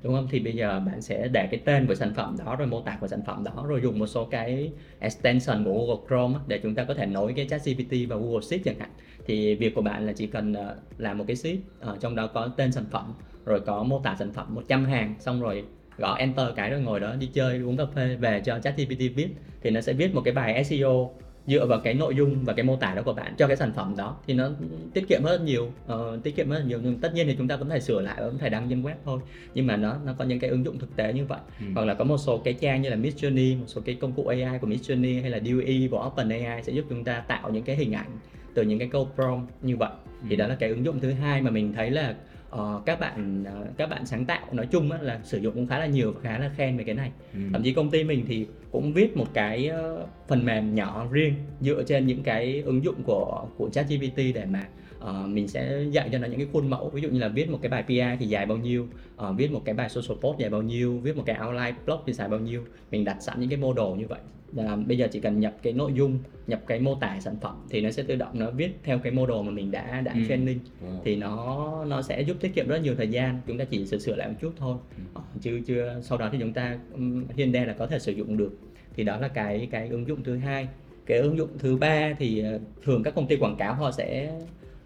đúng 0.02 0.14
không? 0.14 0.28
Thì 0.30 0.40
bây 0.40 0.52
giờ 0.52 0.80
bạn 0.86 1.02
sẽ 1.02 1.28
để 1.28 1.48
cái 1.50 1.60
tên 1.64 1.86
của 1.86 1.94
sản 1.94 2.14
phẩm 2.14 2.36
đó 2.44 2.56
rồi 2.56 2.66
mô 2.66 2.80
tả 2.80 2.98
của 3.00 3.08
sản 3.08 3.20
phẩm 3.26 3.44
đó 3.44 3.64
rồi 3.68 3.80
dùng 3.82 3.98
một 3.98 4.06
số 4.06 4.24
cái 4.24 4.72
extension 4.98 5.64
của 5.64 5.72
Google 5.72 6.02
Chrome 6.08 6.38
để 6.46 6.60
chúng 6.62 6.74
ta 6.74 6.84
có 6.84 6.94
thể 6.94 7.06
nối 7.06 7.32
cái 7.36 7.46
chat 7.50 7.64
GPT 7.64 7.92
và 8.08 8.16
Google 8.16 8.40
Sheet 8.40 8.60
chẳng 8.64 8.78
hạn. 8.78 8.90
Thì 9.26 9.54
việc 9.54 9.74
của 9.74 9.82
bạn 9.82 10.06
là 10.06 10.12
chỉ 10.12 10.26
cần 10.26 10.54
làm 10.98 11.18
một 11.18 11.24
cái 11.26 11.36
sheet 11.36 11.56
ở 11.80 11.96
trong 12.00 12.14
đó 12.14 12.26
có 12.26 12.48
tên 12.56 12.72
sản 12.72 12.84
phẩm 12.90 13.14
rồi 13.44 13.60
có 13.60 13.82
mô 13.82 14.00
tả 14.00 14.16
sản 14.18 14.32
phẩm 14.32 14.54
100 14.54 14.84
hàng 14.84 15.14
xong 15.18 15.40
rồi 15.40 15.64
gõ 15.98 16.16
enter 16.18 16.46
cái 16.56 16.70
rồi 16.70 16.80
ngồi 16.80 17.00
đó 17.00 17.14
đi 17.14 17.26
chơi 17.26 17.58
uống 17.58 17.76
cà 17.76 17.84
phê 17.94 18.16
về 18.16 18.42
cho 18.44 18.58
ChatGPT 18.58 18.98
viết. 19.14 19.28
Thì 19.62 19.70
nó 19.70 19.80
sẽ 19.80 19.92
viết 19.92 20.14
một 20.14 20.22
cái 20.24 20.34
bài 20.34 20.64
SEO 20.64 21.10
dựa 21.46 21.66
vào 21.66 21.80
cái 21.80 21.94
nội 21.94 22.14
dung 22.14 22.44
và 22.44 22.52
cái 22.52 22.64
mô 22.64 22.76
tả 22.76 22.94
đó 22.94 23.02
của 23.02 23.12
bạn 23.12 23.34
cho 23.38 23.46
cái 23.46 23.56
sản 23.56 23.72
phẩm 23.72 23.94
đó. 23.96 24.16
Thì 24.26 24.34
nó 24.34 24.50
tiết 24.94 25.08
kiệm 25.08 25.24
rất 25.24 25.42
nhiều 25.42 25.70
uh, 25.92 26.22
tiết 26.22 26.36
kiệm 26.36 26.50
rất 26.50 26.66
nhiều. 26.66 26.78
Nhưng 26.82 27.00
tất 27.00 27.14
nhiên 27.14 27.26
thì 27.26 27.34
chúng 27.38 27.48
ta 27.48 27.56
vẫn 27.56 27.68
phải 27.68 27.80
sửa 27.80 28.00
lại 28.00 28.16
và 28.18 28.26
vẫn 28.26 28.38
phải 28.38 28.50
đăng 28.50 28.68
trên 28.68 28.82
web 28.82 28.94
thôi. 29.04 29.20
Nhưng 29.54 29.66
mà 29.66 29.76
nó 29.76 29.96
nó 30.04 30.12
có 30.18 30.24
những 30.24 30.38
cái 30.38 30.50
ứng 30.50 30.64
dụng 30.64 30.78
thực 30.78 30.96
tế 30.96 31.12
như 31.12 31.24
vậy. 31.24 31.38
Ừ. 31.60 31.66
hoặc 31.74 31.84
là 31.84 31.94
có 31.94 32.04
một 32.04 32.18
số 32.18 32.38
cái 32.38 32.54
trang 32.54 32.82
như 32.82 32.90
là 32.90 32.96
Midjourney 32.96 33.58
một 33.58 33.64
số 33.66 33.80
cái 33.84 33.94
công 33.94 34.12
cụ 34.12 34.26
AI 34.26 34.58
của 34.60 34.66
Midjourney 34.66 35.20
hay 35.20 35.30
là 35.30 35.38
DALL-E 35.38 35.88
của 35.88 36.06
OpenAI 36.06 36.62
sẽ 36.62 36.72
giúp 36.72 36.84
chúng 36.88 37.04
ta 37.04 37.20
tạo 37.20 37.50
những 37.50 37.64
cái 37.64 37.76
hình 37.76 37.92
ảnh 37.92 38.18
từ 38.54 38.62
những 38.62 38.78
cái 38.78 38.88
câu 38.88 39.08
prompt 39.14 39.50
như 39.62 39.76
vậy. 39.76 39.90
Ừ. 40.22 40.26
thì 40.28 40.36
đó 40.36 40.46
là 40.46 40.54
cái 40.54 40.68
ứng 40.68 40.84
dụng 40.84 41.00
thứ 41.00 41.12
hai 41.12 41.42
mà 41.42 41.50
mình 41.50 41.72
thấy 41.72 41.90
là 41.90 42.14
uh, 42.56 42.84
các 42.86 43.00
bạn 43.00 43.44
uh, 43.62 43.76
các 43.76 43.90
bạn 43.90 44.06
sáng 44.06 44.24
tạo 44.24 44.46
nói 44.52 44.66
chung 44.66 44.90
á, 44.90 44.98
là 45.02 45.20
sử 45.22 45.38
dụng 45.38 45.54
cũng 45.54 45.66
khá 45.66 45.78
là 45.78 45.86
nhiều 45.86 46.14
khá 46.22 46.38
là 46.38 46.50
khen 46.56 46.76
về 46.76 46.84
cái 46.84 46.94
này 46.94 47.10
ừ. 47.34 47.40
thậm 47.52 47.62
chí 47.62 47.72
công 47.72 47.90
ty 47.90 48.04
mình 48.04 48.24
thì 48.28 48.46
cũng 48.70 48.92
viết 48.92 49.16
một 49.16 49.26
cái 49.34 49.70
uh, 50.00 50.08
phần 50.28 50.44
mềm 50.44 50.74
nhỏ 50.74 51.06
riêng 51.10 51.34
dựa 51.60 51.82
trên 51.82 52.06
những 52.06 52.22
cái 52.22 52.62
ứng 52.66 52.84
dụng 52.84 53.02
của 53.04 53.44
của 53.56 53.70
ChatGPT 53.70 54.16
để 54.16 54.44
mà 54.50 54.66
uh, 55.02 55.28
mình 55.28 55.48
sẽ 55.48 55.84
dạy 55.90 56.08
cho 56.12 56.18
nó 56.18 56.28
những 56.28 56.38
cái 56.38 56.48
khuôn 56.52 56.70
mẫu. 56.70 56.90
Ví 56.90 57.02
dụ 57.02 57.08
như 57.08 57.18
là 57.18 57.28
viết 57.28 57.50
một 57.50 57.58
cái 57.62 57.70
bài 57.70 57.82
PR 57.82 58.20
thì 58.20 58.26
dài 58.26 58.46
bao 58.46 58.58
nhiêu 58.58 58.86
uh, 59.28 59.36
viết 59.36 59.52
một 59.52 59.62
cái 59.64 59.74
bài 59.74 59.88
social 59.88 60.18
post 60.20 60.38
dài 60.38 60.50
bao 60.50 60.62
nhiêu 60.62 60.98
viết 60.98 61.16
một 61.16 61.22
cái 61.26 61.36
outline 61.46 61.74
blog 61.86 62.00
thì 62.06 62.12
dài 62.12 62.28
bao 62.28 62.40
nhiêu. 62.40 62.64
Mình 62.90 63.04
đặt 63.04 63.16
sẵn 63.20 63.40
những 63.40 63.48
cái 63.48 63.58
model 63.58 63.98
như 63.98 64.06
vậy. 64.08 64.20
Là 64.52 64.76
bây 64.76 64.98
giờ 64.98 65.08
chỉ 65.12 65.20
cần 65.20 65.40
nhập 65.40 65.54
cái 65.62 65.72
nội 65.72 65.92
dung 65.94 66.18
nhập 66.46 66.60
cái 66.66 66.80
mô 66.80 66.94
tả 66.94 67.20
sản 67.20 67.36
phẩm 67.40 67.56
thì 67.70 67.80
nó 67.80 67.90
sẽ 67.90 68.02
tự 68.02 68.16
động 68.16 68.38
nó 68.38 68.50
viết 68.50 68.78
theo 68.82 68.98
cái 68.98 69.12
model 69.12 69.36
mà 69.44 69.50
mình 69.50 69.70
đã 69.70 70.00
đã 70.00 70.12
ừ. 70.12 70.20
training 70.28 70.58
wow. 70.84 70.98
thì 71.04 71.16
nó 71.16 71.84
nó 71.84 72.02
sẽ 72.02 72.20
giúp 72.20 72.36
tiết 72.40 72.54
kiệm 72.54 72.68
rất 72.68 72.82
nhiều 72.82 72.94
thời 72.94 73.08
gian. 73.08 73.40
Chúng 73.46 73.58
ta 73.58 73.64
chỉ 73.64 73.86
sửa 73.86 73.98
sửa 73.98 74.16
lại 74.16 74.28
một 74.28 74.34
chút 74.40 74.52
thôi. 74.56 74.76
Ừ. 74.96 75.02
Ờ, 75.14 75.22
chứ 75.40 75.60
chưa 75.66 76.00
sau 76.02 76.18
đó 76.18 76.28
thì 76.32 76.38
chúng 76.40 76.52
ta 76.52 76.78
um, 76.92 77.24
Hyundai 77.36 77.66
là 77.66 77.72
có 77.72 77.86
thể 77.86 77.98
sử 77.98 78.12
dụng 78.12 78.36
được. 78.36 78.58
Thì 78.94 79.04
đó 79.04 79.18
là 79.18 79.28
cái 79.28 79.68
cái 79.70 79.88
ứng 79.88 80.08
dụng 80.08 80.22
thứ 80.24 80.36
hai. 80.36 80.68
Cái 81.06 81.18
ứng 81.18 81.38
dụng 81.38 81.48
thứ 81.58 81.76
ba 81.76 82.14
thì 82.18 82.44
thường 82.84 83.02
các 83.02 83.14
công 83.14 83.26
ty 83.26 83.36
quảng 83.36 83.56
cáo 83.56 83.74
họ 83.74 83.90
sẽ 83.90 84.32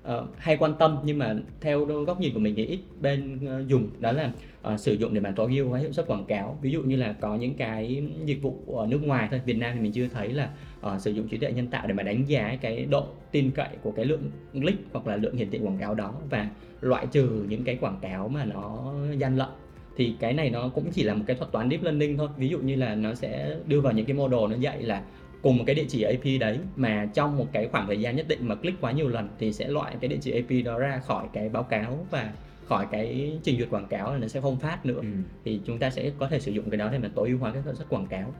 uh, 0.06 0.36
hay 0.36 0.56
quan 0.56 0.74
tâm 0.78 0.96
nhưng 1.04 1.18
mà 1.18 1.36
theo 1.60 1.84
góc 1.84 2.20
nhìn 2.20 2.34
của 2.34 2.40
mình 2.40 2.54
thì 2.56 2.66
ít 2.66 2.80
bên 3.00 3.38
uh, 3.62 3.68
dùng 3.68 3.88
đó 3.98 4.12
là 4.12 4.32
uh, 4.72 4.80
sử 4.80 4.92
dụng 4.92 5.14
để 5.14 5.20
mà 5.20 5.32
tối 5.36 5.56
ưu 5.56 5.68
hóa 5.68 5.80
hiệu 5.80 5.92
suất 5.92 6.06
quảng 6.06 6.24
cáo. 6.24 6.58
Ví 6.62 6.70
dụ 6.70 6.82
như 6.82 6.96
là 6.96 7.12
có 7.12 7.36
những 7.36 7.54
cái 7.54 8.02
dịch 8.24 8.42
vụ 8.42 8.62
ở 8.76 8.86
nước 8.86 9.00
ngoài 9.02 9.28
thôi 9.30 9.40
Việt 9.44 9.56
Nam 9.56 9.72
thì 9.74 9.80
mình 9.80 9.92
chưa 9.92 10.08
thấy 10.08 10.28
là 10.28 10.50
uh, 10.86 11.00
sử 11.00 11.10
dụng 11.10 11.28
trí 11.28 11.36
tuệ 11.36 11.52
nhân 11.52 11.66
tạo 11.66 11.86
để 11.86 11.94
mà 11.94 12.02
đánh 12.02 12.24
giá 12.24 12.58
cái 12.60 12.84
độ 12.84 13.06
tin 13.30 13.50
cậy 13.50 13.68
của 13.82 13.92
cái 13.92 14.04
lượng 14.04 14.30
click 14.52 14.78
hoặc 14.92 15.06
là 15.06 15.16
lượng 15.16 15.36
hiển 15.36 15.50
thị 15.50 15.58
quảng 15.58 15.78
cáo 15.78 15.94
đó 15.94 16.14
và 16.30 16.48
loại 16.80 17.06
trừ 17.06 17.44
những 17.48 17.64
cái 17.64 17.76
quảng 17.80 17.98
cáo 18.02 18.28
mà 18.28 18.44
nó 18.44 18.94
gian 19.18 19.36
lận. 19.36 19.48
Thì 19.96 20.14
cái 20.20 20.32
này 20.32 20.50
nó 20.50 20.68
cũng 20.68 20.90
chỉ 20.92 21.02
là 21.02 21.14
một 21.14 21.24
cái 21.26 21.36
thuật 21.36 21.52
toán 21.52 21.70
deep 21.70 21.82
learning 21.82 22.16
thôi. 22.16 22.28
Ví 22.36 22.48
dụ 22.48 22.58
như 22.58 22.76
là 22.76 22.94
nó 22.94 23.14
sẽ 23.14 23.56
đưa 23.66 23.80
vào 23.80 23.92
những 23.92 24.06
cái 24.06 24.16
model 24.16 24.50
nó 24.50 24.56
dạy 24.60 24.82
là 24.82 25.02
cùng 25.46 25.56
một 25.56 25.64
cái 25.66 25.74
địa 25.74 25.84
chỉ 25.88 26.04
IP 26.04 26.40
đấy 26.40 26.58
mà 26.76 27.08
trong 27.14 27.36
một 27.36 27.46
cái 27.52 27.68
khoảng 27.68 27.86
thời 27.86 28.00
gian 28.00 28.16
nhất 28.16 28.28
định 28.28 28.48
mà 28.48 28.54
click 28.54 28.80
quá 28.80 28.92
nhiều 28.92 29.08
lần 29.08 29.28
thì 29.38 29.52
sẽ 29.52 29.68
loại 29.68 29.96
cái 30.00 30.08
địa 30.08 30.18
chỉ 30.20 30.32
IP 30.32 30.64
đó 30.64 30.78
ra 30.78 31.00
khỏi 31.06 31.26
cái 31.32 31.48
báo 31.48 31.62
cáo 31.62 32.06
và 32.10 32.32
khỏi 32.64 32.86
cái 32.90 33.38
trình 33.42 33.58
duyệt 33.58 33.70
quảng 33.70 33.86
cáo 33.86 34.12
là 34.12 34.18
nó 34.18 34.28
sẽ 34.28 34.40
không 34.40 34.58
phát 34.58 34.86
nữa. 34.86 34.98
Ừ. 35.00 35.08
thì 35.44 35.60
chúng 35.64 35.78
ta 35.78 35.90
sẽ 35.90 36.10
có 36.18 36.28
thể 36.28 36.40
sử 36.40 36.52
dụng 36.52 36.70
cái 36.70 36.78
đó 36.78 36.88
để 36.92 36.98
mà 36.98 37.10
tối 37.14 37.28
ưu 37.28 37.38
hóa 37.38 37.52
cái 37.52 37.62
hiệu 37.62 37.74
suất 37.74 37.88
quảng 37.88 38.06
cáo. 38.06 38.34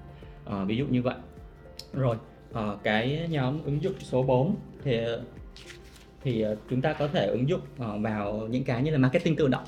À, 0.45 0.65
ví 0.65 0.77
dụ 0.77 0.87
như 0.87 1.03
vậy. 1.03 1.15
Rồi 1.93 2.17
à, 2.53 2.63
cái 2.83 3.27
nhóm 3.31 3.63
ứng 3.65 3.83
dụng 3.83 3.95
số 3.99 4.23
4 4.23 4.57
thì 4.85 5.01
thì 6.23 6.45
chúng 6.71 6.81
ta 6.81 6.93
có 6.93 7.09
thể 7.09 7.27
ứng 7.27 7.49
dụng 7.49 7.61
vào 8.01 8.49
những 8.51 8.65
cái 8.65 8.83
như 8.83 8.91
là 8.91 8.99
marketing 8.99 9.37
tự 9.37 9.49
động. 9.49 9.65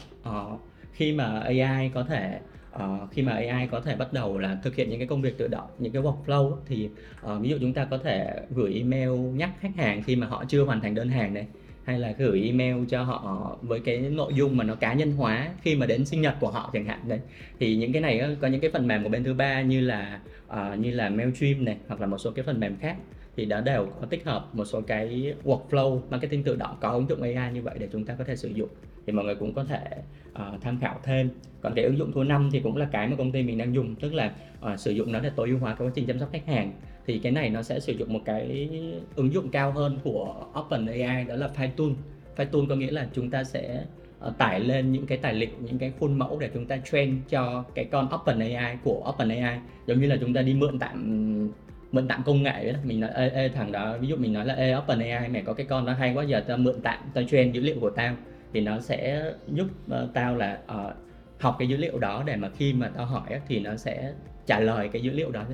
Khi 0.92 1.12
mà 1.12 1.40
AI 1.40 1.90
có 1.94 2.02
thể 2.02 2.40
uh, 2.74 3.10
khi 3.10 3.22
mà 3.22 3.32
AI 3.32 3.66
có 3.66 3.80
thể 3.80 3.96
bắt 3.96 4.12
đầu 4.12 4.38
là 4.38 4.58
thực 4.62 4.74
hiện 4.74 4.90
những 4.90 4.98
cái 4.98 5.08
công 5.08 5.22
việc 5.22 5.38
tự 5.38 5.48
động 5.48 5.70
những 5.78 5.92
cái 5.92 6.02
workflow 6.02 6.56
thì 6.66 6.88
uh, 7.26 7.40
ví 7.40 7.48
dụ 7.48 7.56
chúng 7.60 7.72
ta 7.72 7.84
có 7.84 7.98
thể 7.98 8.40
gửi 8.50 8.74
email 8.74 9.10
nhắc 9.10 9.50
khách 9.60 9.76
hàng 9.76 10.02
khi 10.02 10.16
mà 10.16 10.26
họ 10.26 10.44
chưa 10.48 10.64
hoàn 10.64 10.80
thành 10.80 10.94
đơn 10.94 11.08
hàng 11.08 11.34
này 11.34 11.46
hay 11.88 11.98
là 11.98 12.14
gửi 12.18 12.42
email 12.42 12.84
cho 12.88 13.02
họ 13.02 13.56
với 13.62 13.80
cái 13.80 13.98
nội 13.98 14.34
dung 14.34 14.56
mà 14.56 14.64
nó 14.64 14.74
cá 14.74 14.92
nhân 14.92 15.12
hóa 15.12 15.50
khi 15.62 15.76
mà 15.76 15.86
đến 15.86 16.04
sinh 16.04 16.20
nhật 16.20 16.34
của 16.40 16.50
họ 16.50 16.70
chẳng 16.72 16.84
hạn 16.84 17.00
đấy. 17.08 17.20
Thì 17.60 17.76
những 17.76 17.92
cái 17.92 18.02
này 18.02 18.36
có 18.40 18.48
những 18.48 18.60
cái 18.60 18.70
phần 18.70 18.86
mềm 18.86 19.02
của 19.02 19.08
bên 19.08 19.24
thứ 19.24 19.34
ba 19.34 19.62
như 19.62 19.80
là 19.80 20.20
uh, 20.48 20.78
như 20.78 20.90
là 20.90 21.08
Mailchimp 21.08 21.60
này 21.60 21.76
hoặc 21.88 22.00
là 22.00 22.06
một 22.06 22.18
số 22.18 22.30
cái 22.30 22.44
phần 22.44 22.60
mềm 22.60 22.76
khác 22.76 22.96
thì 23.38 23.44
đã 23.44 23.60
đều 23.60 23.86
có 24.00 24.06
tích 24.06 24.24
hợp 24.24 24.48
một 24.52 24.64
số 24.64 24.80
cái 24.80 25.34
workflow 25.44 26.00
marketing 26.10 26.42
tự 26.42 26.56
động 26.56 26.76
có 26.80 26.90
ứng 26.90 27.08
dụng 27.08 27.22
AI 27.22 27.52
như 27.52 27.62
vậy 27.62 27.74
để 27.78 27.88
chúng 27.92 28.04
ta 28.04 28.14
có 28.18 28.24
thể 28.24 28.36
sử 28.36 28.48
dụng. 28.48 28.68
Thì 29.06 29.12
mọi 29.12 29.24
người 29.24 29.34
cũng 29.34 29.54
có 29.54 29.64
thể 29.64 29.84
uh, 30.30 30.60
tham 30.60 30.78
khảo 30.80 31.00
thêm. 31.02 31.30
Còn 31.60 31.74
cái 31.74 31.84
ứng 31.84 31.98
dụng 31.98 32.12
thứ 32.14 32.24
năm 32.24 32.48
thì 32.52 32.60
cũng 32.60 32.76
là 32.76 32.88
cái 32.92 33.08
mà 33.08 33.16
công 33.16 33.32
ty 33.32 33.42
mình 33.42 33.58
đang 33.58 33.74
dùng 33.74 33.94
tức 33.94 34.14
là 34.14 34.32
uh, 34.72 34.80
sử 34.80 34.90
dụng 34.90 35.12
nó 35.12 35.20
để 35.20 35.30
tối 35.36 35.48
ưu 35.48 35.58
hóa 35.58 35.74
quá 35.74 35.90
trình 35.94 36.06
chăm 36.06 36.18
sóc 36.18 36.28
khách 36.32 36.46
hàng. 36.46 36.72
Thì 37.06 37.18
cái 37.18 37.32
này 37.32 37.50
nó 37.50 37.62
sẽ 37.62 37.80
sử 37.80 37.92
dụng 37.92 38.12
một 38.12 38.20
cái 38.24 38.68
ứng 39.16 39.32
dụng 39.32 39.48
cao 39.48 39.72
hơn 39.72 39.98
của 40.04 40.34
OpenAI 40.60 41.24
đó 41.24 41.36
là 41.36 41.48
Python 41.48 41.94
Python 42.36 42.66
có 42.68 42.76
nghĩa 42.76 42.90
là 42.90 43.08
chúng 43.12 43.30
ta 43.30 43.44
sẽ 43.44 43.84
uh, 44.26 44.38
tải 44.38 44.60
lên 44.60 44.92
những 44.92 45.06
cái 45.06 45.18
tài 45.18 45.34
liệu 45.34 45.50
những 45.60 45.78
cái 45.78 45.92
khuôn 46.00 46.18
mẫu 46.18 46.38
để 46.38 46.50
chúng 46.54 46.66
ta 46.66 46.76
train 46.76 47.20
cho 47.28 47.64
cái 47.74 47.84
con 47.84 48.08
OpenAI 48.14 48.76
của 48.84 49.12
OpenAI. 49.14 49.58
Giống 49.86 50.00
như 50.00 50.06
là 50.06 50.16
chúng 50.20 50.34
ta 50.34 50.42
đi 50.42 50.54
mượn 50.54 50.78
tạm 50.78 51.50
mượn 51.92 52.08
tạm 52.08 52.22
công 52.22 52.42
nghệ 52.42 52.72
đó 52.72 52.78
mình 52.84 53.00
nói 53.00 53.10
ê, 53.14 53.28
ê 53.28 53.48
thằng 53.48 53.72
đó 53.72 53.98
ví 54.00 54.08
dụ 54.08 54.16
mình 54.16 54.32
nói 54.32 54.46
là 54.46 54.54
ê 54.54 54.74
OpenAI 54.76 55.28
mày 55.28 55.42
có 55.42 55.52
cái 55.52 55.66
con 55.66 55.84
nó 55.84 55.92
hay 55.92 56.14
quá 56.14 56.24
giờ 56.24 56.40
tao 56.40 56.56
mượn 56.56 56.74
tạm 56.82 56.98
tao 57.14 57.24
train 57.24 57.52
dữ 57.52 57.60
liệu 57.60 57.76
của 57.80 57.90
tao. 57.90 58.14
Thì 58.52 58.60
nó 58.60 58.80
sẽ 58.80 59.32
giúp 59.52 59.66
uh, 59.86 60.14
tao 60.14 60.36
là 60.36 60.58
uh, 60.64 60.92
học 61.38 61.56
cái 61.58 61.68
dữ 61.68 61.76
liệu 61.76 61.98
đó 61.98 62.22
để 62.26 62.36
mà 62.36 62.50
khi 62.56 62.72
mà 62.72 62.88
tao 62.96 63.06
hỏi 63.06 63.40
thì 63.48 63.60
nó 63.60 63.76
sẽ 63.76 64.12
trả 64.46 64.60
lời 64.60 64.88
cái 64.88 65.02
dữ 65.02 65.12
liệu 65.12 65.30
đó 65.30 65.44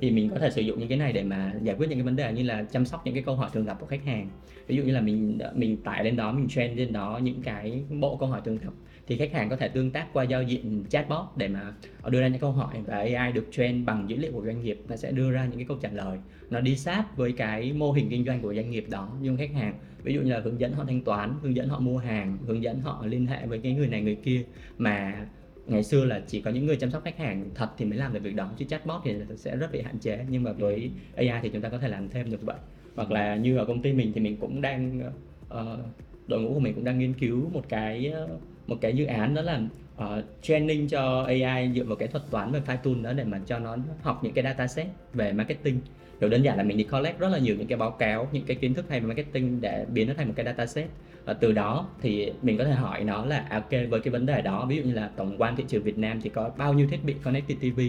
thì 0.00 0.10
mình 0.10 0.30
có 0.30 0.38
thể 0.38 0.50
sử 0.50 0.62
dụng 0.62 0.78
những 0.78 0.88
cái 0.88 0.98
này 0.98 1.12
để 1.12 1.22
mà 1.22 1.52
giải 1.62 1.76
quyết 1.76 1.88
những 1.88 1.98
cái 1.98 2.04
vấn 2.04 2.16
đề 2.16 2.32
như 2.32 2.42
là 2.42 2.62
chăm 2.62 2.84
sóc 2.84 3.02
những 3.04 3.14
cái 3.14 3.22
câu 3.22 3.36
hỏi 3.36 3.50
thường 3.52 3.64
gặp 3.64 3.76
của 3.80 3.86
khách 3.86 4.04
hàng. 4.04 4.28
Ví 4.66 4.76
dụ 4.76 4.82
như 4.82 4.92
là 4.92 5.00
mình 5.00 5.38
mình 5.54 5.76
tải 5.82 6.04
lên 6.04 6.16
đó 6.16 6.32
mình 6.32 6.48
train 6.48 6.76
lên 6.76 6.92
đó 6.92 7.20
những 7.22 7.42
cái 7.42 7.82
bộ 8.00 8.16
câu 8.16 8.28
hỏi 8.28 8.40
thường 8.44 8.58
gặp 8.58 8.70
thì 9.10 9.16
khách 9.16 9.32
hàng 9.32 9.50
có 9.50 9.56
thể 9.56 9.68
tương 9.68 9.90
tác 9.90 10.06
qua 10.12 10.24
giao 10.24 10.42
diện 10.42 10.84
chatbot 10.88 11.24
để 11.36 11.48
mà 11.48 11.72
đưa 12.08 12.20
ra 12.20 12.28
những 12.28 12.40
câu 12.40 12.52
hỏi 12.52 12.74
và 12.86 12.96
AI 12.96 13.32
được 13.32 13.46
train 13.50 13.84
bằng 13.84 14.04
dữ 14.08 14.16
liệu 14.16 14.32
của 14.32 14.44
doanh 14.44 14.62
nghiệp 14.62 14.80
nó 14.88 14.96
sẽ 14.96 15.12
đưa 15.12 15.30
ra 15.30 15.44
những 15.44 15.56
cái 15.56 15.64
câu 15.68 15.76
trả 15.80 15.90
lời. 15.90 16.18
Nó 16.50 16.60
đi 16.60 16.76
sát 16.76 17.16
với 17.16 17.32
cái 17.32 17.72
mô 17.72 17.92
hình 17.92 18.10
kinh 18.10 18.24
doanh 18.24 18.42
của 18.42 18.54
doanh 18.54 18.70
nghiệp 18.70 18.86
đó 18.90 19.12
nhưng 19.20 19.36
khách 19.36 19.54
hàng 19.54 19.74
ví 20.02 20.14
dụ 20.14 20.20
như 20.20 20.32
là 20.32 20.40
hướng 20.40 20.60
dẫn 20.60 20.72
họ 20.72 20.84
thanh 20.84 21.00
toán 21.00 21.34
hướng 21.42 21.56
dẫn 21.56 21.68
họ 21.68 21.78
mua 21.80 21.98
hàng 21.98 22.38
hướng 22.46 22.62
dẫn 22.62 22.80
họ 22.80 23.06
liên 23.06 23.26
hệ 23.26 23.46
với 23.46 23.58
cái 23.58 23.72
người 23.72 23.88
này 23.88 24.02
người 24.02 24.14
kia 24.14 24.42
mà 24.78 25.26
ngày 25.66 25.82
xưa 25.82 26.04
là 26.04 26.20
chỉ 26.26 26.40
có 26.40 26.50
những 26.50 26.66
người 26.66 26.76
chăm 26.76 26.90
sóc 26.90 27.04
khách 27.04 27.18
hàng 27.18 27.50
thật 27.54 27.68
thì 27.78 27.84
mới 27.84 27.98
làm 27.98 28.12
được 28.12 28.22
việc 28.22 28.36
đó 28.36 28.50
chứ 28.58 28.64
chatbot 28.64 29.00
thì 29.04 29.14
sẽ 29.36 29.56
rất 29.56 29.72
bị 29.72 29.82
hạn 29.82 29.98
chế. 29.98 30.24
Nhưng 30.28 30.42
mà 30.42 30.52
với 30.52 30.90
AI 31.16 31.40
thì 31.42 31.48
chúng 31.48 31.62
ta 31.62 31.68
có 31.68 31.78
thể 31.78 31.88
làm 31.88 32.08
thêm 32.08 32.30
được 32.30 32.42
vậy. 32.42 32.56
Hoặc 32.96 33.10
là 33.10 33.36
như 33.36 33.56
ở 33.56 33.64
công 33.64 33.82
ty 33.82 33.92
mình 33.92 34.12
thì 34.14 34.20
mình 34.20 34.36
cũng 34.36 34.60
đang 34.60 35.10
uh, 35.48 35.80
đội 36.26 36.40
ngũ 36.40 36.54
của 36.54 36.60
mình 36.60 36.74
cũng 36.74 36.84
đang 36.84 36.98
nghiên 36.98 37.14
cứu 37.14 37.50
một 37.52 37.68
cái 37.68 38.06
ờ, 38.06 38.28
một 38.70 38.76
cái 38.80 38.92
dự 38.92 39.04
án 39.04 39.34
đó 39.34 39.42
là 39.42 39.60
uh, 39.98 40.24
training 40.42 40.88
cho 40.88 41.22
AI 41.22 41.70
dựa 41.74 41.84
vào 41.84 41.96
cái 41.96 42.08
thuật 42.08 42.24
toán 42.30 42.52
về 42.52 42.60
Python 42.66 43.02
đó 43.02 43.12
để 43.12 43.24
mà 43.24 43.40
cho 43.46 43.58
nó 43.58 43.76
học 44.02 44.20
những 44.24 44.32
cái 44.32 44.44
dataset 44.44 44.86
về 45.12 45.32
marketing. 45.32 45.80
Hiểu 46.20 46.30
đơn 46.30 46.42
giản 46.42 46.56
là 46.56 46.62
mình 46.62 46.76
đi 46.76 46.84
collect 46.84 47.18
rất 47.18 47.28
là 47.28 47.38
nhiều 47.38 47.56
những 47.56 47.66
cái 47.66 47.78
báo 47.78 47.90
cáo 47.90 48.28
những 48.32 48.44
cái 48.46 48.56
kiến 48.56 48.74
thức 48.74 48.84
hay 48.88 49.00
về 49.00 49.06
marketing 49.06 49.60
để 49.60 49.86
biến 49.92 50.08
nó 50.08 50.14
thành 50.16 50.26
một 50.26 50.34
cái 50.36 50.46
dataset 50.46 50.86
và 51.24 51.32
từ 51.34 51.52
đó 51.52 51.88
thì 52.00 52.32
mình 52.42 52.58
có 52.58 52.64
thể 52.64 52.72
hỏi 52.72 53.04
nó 53.04 53.24
là 53.24 53.46
à, 53.48 53.56
ok 53.56 53.70
với 53.90 54.00
cái 54.00 54.12
vấn 54.12 54.26
đề 54.26 54.42
đó 54.42 54.66
ví 54.68 54.76
dụ 54.76 54.82
như 54.82 54.94
là 54.94 55.10
tổng 55.16 55.34
quan 55.38 55.56
thị 55.56 55.64
trường 55.68 55.82
Việt 55.82 55.98
Nam 55.98 56.20
thì 56.22 56.30
có 56.30 56.50
bao 56.56 56.72
nhiêu 56.72 56.86
thiết 56.90 57.04
bị 57.04 57.14
connected 57.24 57.58
TV 57.58 57.80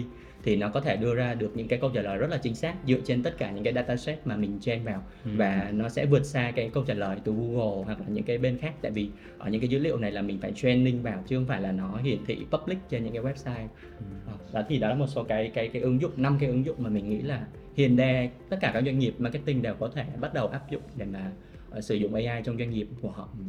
thì 0.44 0.56
nó 0.56 0.68
có 0.68 0.80
thể 0.80 0.96
đưa 0.96 1.14
ra 1.14 1.34
được 1.34 1.50
những 1.54 1.68
cái 1.68 1.78
câu 1.78 1.90
trả 1.94 2.02
lời 2.02 2.18
rất 2.18 2.30
là 2.30 2.36
chính 2.36 2.54
xác 2.54 2.74
dựa 2.86 2.98
trên 3.04 3.22
tất 3.22 3.38
cả 3.38 3.50
những 3.50 3.64
cái 3.64 3.72
dataset 3.72 4.26
mà 4.26 4.36
mình 4.36 4.58
train 4.60 4.84
vào 4.84 5.02
ừ. 5.24 5.30
và 5.36 5.68
nó 5.72 5.88
sẽ 5.88 6.06
vượt 6.06 6.24
xa 6.24 6.52
cái 6.56 6.70
câu 6.74 6.84
trả 6.84 6.94
lời 6.94 7.16
từ 7.24 7.32
Google 7.32 7.84
hoặc 7.84 8.00
là 8.00 8.06
những 8.08 8.24
cái 8.24 8.38
bên 8.38 8.58
khác 8.58 8.74
tại 8.82 8.90
vì 8.90 9.08
ở 9.38 9.50
những 9.50 9.60
cái 9.60 9.68
dữ 9.68 9.78
liệu 9.78 9.98
này 9.98 10.10
là 10.10 10.22
mình 10.22 10.38
phải 10.40 10.52
training 10.52 11.02
vào 11.02 11.22
chứ 11.26 11.36
không 11.36 11.46
phải 11.46 11.60
là 11.60 11.72
nó 11.72 11.96
hiển 11.96 12.18
thị 12.26 12.46
public 12.50 12.78
trên 12.88 13.04
những 13.04 13.12
cái 13.12 13.22
website 13.22 13.66
ừ. 13.98 14.04
Ờ, 14.26 14.32
đó 14.52 14.66
thì 14.68 14.78
đó 14.78 14.88
là 14.88 14.94
một 14.94 15.06
số 15.06 15.24
cái 15.24 15.50
cái 15.54 15.68
cái 15.68 15.82
ứng 15.82 16.00
dụng 16.00 16.12
năm 16.16 16.36
cái 16.40 16.48
ứng 16.48 16.64
dụng 16.64 16.76
mà 16.78 16.90
mình 16.90 17.10
nghĩ 17.10 17.20
là 17.22 17.46
hiện 17.76 17.96
nay 17.96 18.30
tất 18.48 18.56
cả 18.60 18.70
các 18.74 18.84
doanh 18.84 18.98
nghiệp 18.98 19.14
marketing 19.18 19.62
đều 19.62 19.74
có 19.74 19.88
thể 19.94 20.04
bắt 20.20 20.34
đầu 20.34 20.46
áp 20.46 20.70
dụng 20.70 20.82
để 20.96 21.04
mà 21.04 21.30
uh, 21.78 21.84
sử 21.84 21.94
dụng 21.94 22.14
AI 22.14 22.42
trong 22.44 22.58
doanh 22.58 22.70
nghiệp 22.70 22.86
của 23.02 23.10
họ. 23.10 23.28
Ừ. 23.38 23.44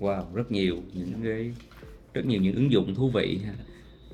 Wow, 0.00 0.22
rất 0.34 0.52
nhiều 0.52 0.76
những 0.94 1.12
cái 1.24 1.52
rất 2.14 2.26
nhiều 2.26 2.40
những 2.40 2.54
ứng 2.54 2.72
dụng 2.72 2.94
thú 2.94 3.10
vị 3.14 3.40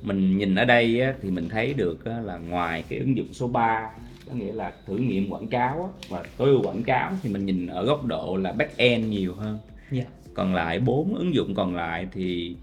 mình 0.03 0.39
nhìn 0.39 0.55
ở 0.55 0.65
đây 0.65 1.01
á, 1.01 1.15
thì 1.23 1.31
mình 1.31 1.49
thấy 1.49 1.75
được 1.75 2.05
á, 2.05 2.21
là 2.21 2.39
ngoài 2.39 2.85
cái 2.89 2.99
ứng 2.99 3.17
dụng 3.17 3.33
số 3.33 3.49
3 3.49 3.91
có 4.29 4.35
nghĩa 4.35 4.53
là 4.53 4.73
thử 4.87 4.97
nghiệm 4.97 5.31
quảng 5.31 5.47
cáo 5.47 5.83
á, 5.83 6.07
và 6.09 6.25
tối 6.37 6.49
ưu 6.49 6.63
quảng 6.63 6.83
cáo 6.83 7.13
thì 7.23 7.31
mình 7.31 7.47
nhìn 7.47 7.67
ở 7.67 7.85
góc 7.85 8.05
độ 8.05 8.37
là 8.37 8.53
back 8.53 8.77
end 8.77 9.09
nhiều 9.09 9.35
hơn 9.35 9.59
yeah. 9.93 10.07
còn 10.35 10.55
lại 10.55 10.79
bốn 10.81 11.15
ứng 11.15 11.35
dụng 11.35 11.55
còn 11.55 11.77
lại 11.77 12.09
thì 12.13 12.57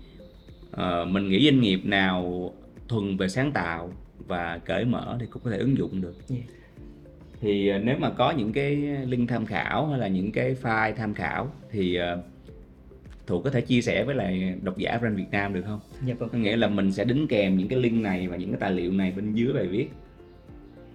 Ờ, 0.72 1.06
mình 1.06 1.30
nghĩ 1.30 1.46
doanh 1.46 1.62
nghiệp 1.62 1.80
nào 1.84 2.52
thuần 2.88 3.18
về 3.18 3.28
sáng 3.28 3.52
tạo 3.52 3.94
và 4.28 4.60
cởi 4.66 4.86
mở 4.86 5.18
thì 5.20 5.26
cũng 5.30 5.42
có 5.44 5.52
thể 5.52 5.58
ứng 5.58 5.78
dụng 5.78 6.02
được 6.02 6.16
Yeah. 6.30 6.44
Thì 7.42 7.68
ờ, 7.68 7.78
nếu 7.80 7.98
mà 8.00 8.10
có 8.10 8.32
những 8.32 8.54
cái 8.54 8.76
link 9.08 9.30
tham 9.30 9.46
khảo 9.46 9.88
hay 9.88 10.00
là 10.00 10.08
những 10.08 10.32
cái 10.32 10.56
file 10.62 10.94
tham 10.94 11.14
khảo 11.14 11.52
thì 11.72 11.96
ờ, 11.96 12.24
Thụ 13.28 13.42
có 13.42 13.50
thể 13.50 13.62
chia 13.62 13.82
sẻ 13.82 14.04
với 14.04 14.16
lại 14.16 14.56
độc 14.62 14.78
giả 14.78 14.98
brand 14.98 15.18
Việt 15.18 15.26
Nam 15.32 15.54
được 15.54 15.62
không? 15.66 15.80
Dạ 16.06 16.14
vâng. 16.20 16.30
Có 16.30 16.38
nghĩa 16.38 16.56
là 16.56 16.68
mình 16.68 16.92
sẽ 16.92 17.04
đính 17.06 17.28
kèm 17.28 17.58
những 17.58 17.68
cái 17.68 17.80
link 17.80 18.02
này 18.04 18.28
và 18.28 18.36
những 18.38 18.50
cái 18.52 18.60
tài 18.60 18.72
liệu 18.72 18.92
này 18.92 19.14
bên 19.16 19.34
dưới 19.34 19.54
bài 19.54 19.68
viết 19.68 19.88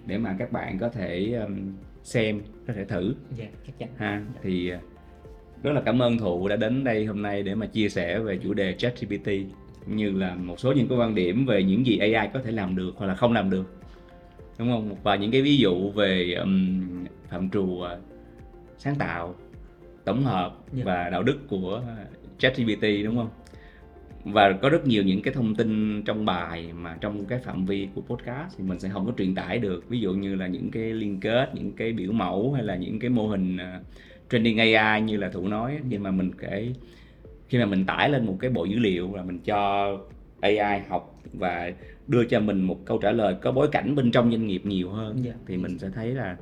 để 0.06 0.18
mà 0.18 0.36
các 0.38 0.52
bạn 0.52 0.78
có 0.78 0.88
thể 0.88 1.40
xem, 2.02 2.40
có 2.66 2.72
thể 2.72 2.84
thử 2.84 3.14
Dạ, 3.38 3.44
chắc 3.66 3.78
chắn. 3.78 3.88
ha. 3.96 4.22
Thì 4.42 4.68
ờ, 4.68 4.78
rất 5.62 5.72
là 5.72 5.80
cảm 5.80 6.02
ơn 6.02 6.18
Thụ 6.18 6.48
đã 6.48 6.56
đến 6.56 6.84
đây 6.84 7.04
hôm 7.06 7.22
nay 7.22 7.42
để 7.42 7.54
mà 7.54 7.66
chia 7.66 7.88
sẻ 7.88 8.18
về 8.18 8.38
chủ 8.42 8.54
đề 8.54 8.74
ChatGPT 8.78 9.28
cũng 9.84 9.96
như 9.96 10.10
là 10.10 10.34
một 10.34 10.60
số 10.60 10.72
những 10.72 10.88
cái 10.88 10.98
quan 10.98 11.14
điểm 11.14 11.46
về 11.46 11.62
những 11.62 11.86
gì 11.86 11.98
AI 11.98 12.28
có 12.34 12.40
thể 12.44 12.50
làm 12.50 12.76
được 12.76 12.92
hoặc 12.96 13.06
là 13.06 13.14
không 13.14 13.32
làm 13.32 13.50
được 13.50 13.74
đúng 14.58 14.68
không? 14.68 14.96
Và 15.02 15.16
những 15.16 15.30
cái 15.30 15.42
ví 15.42 15.56
dụ 15.56 15.90
về 15.90 16.34
um, 16.34 16.84
phạm 17.28 17.50
trù 17.50 17.80
ờ, 17.80 18.00
sáng 18.78 18.94
tạo 18.94 19.34
tổng 20.04 20.24
hợp 20.24 20.58
Dạ. 20.72 20.84
và 20.84 21.10
đạo 21.10 21.22
đức 21.22 21.48
của 21.48 21.82
ChatGPT 22.38 22.82
đúng 23.04 23.16
không? 23.16 23.28
Và 24.24 24.52
có 24.52 24.68
rất 24.68 24.86
nhiều 24.86 25.02
những 25.02 25.22
cái 25.22 25.34
thông 25.34 25.54
tin 25.54 26.02
trong 26.02 26.24
bài 26.24 26.70
mà 26.72 26.96
trong 27.00 27.24
cái 27.24 27.38
phạm 27.38 27.64
vi 27.66 27.88
của 27.94 28.00
podcast 28.00 28.58
thì 28.58 28.64
mình 28.64 28.78
sẽ 28.78 28.88
không 28.88 29.06
có 29.06 29.12
truyền 29.18 29.34
tải 29.34 29.58
được. 29.58 29.88
Ví 29.88 30.00
dụ 30.00 30.12
như 30.12 30.34
là 30.34 30.46
những 30.46 30.70
cái 30.70 30.82
liên 30.82 31.20
kết 31.20 31.50
những 31.54 31.72
cái 31.72 31.92
biểu 31.92 32.12
mẫu 32.12 32.52
hay 32.52 32.62
là 32.64 32.76
những 32.76 32.98
cái 32.98 33.10
mô 33.10 33.26
hình 33.26 33.56
ờ, 33.56 33.80
training 34.30 34.58
AI 34.58 35.02
như 35.02 35.16
là 35.16 35.28
thủ 35.28 35.48
nói 35.48 35.78
nhưng 35.88 36.02
mà 36.02 36.10
mình 36.10 36.30
cái 36.38 36.74
khi 37.48 37.58
mà 37.58 37.64
mình 37.66 37.86
tải 37.86 38.10
lên 38.10 38.26
một 38.26 38.36
cái 38.40 38.50
bộ 38.50 38.64
dữ 38.64 38.78
liệu 38.78 39.08
và 39.08 39.22
mình 39.22 39.38
cho 39.44 39.88
AI 40.40 40.80
học 40.88 41.20
và 41.32 41.72
đưa 42.08 42.24
cho 42.24 42.40
mình 42.40 42.60
một 42.62 42.78
câu 42.84 42.98
trả 42.98 43.10
lời 43.12 43.34
có 43.42 43.52
bối 43.52 43.68
cảnh 43.72 43.94
bên 43.94 44.10
trong 44.10 44.30
doanh 44.30 44.46
nghiệp 44.46 44.62
nhiều 44.66 44.90
hơn 44.90 45.16
Dạ. 45.24 45.32
thì 45.46 45.56
mình 45.56 45.78
sẽ 45.78 45.88
thấy 45.94 46.10
là 46.14 46.36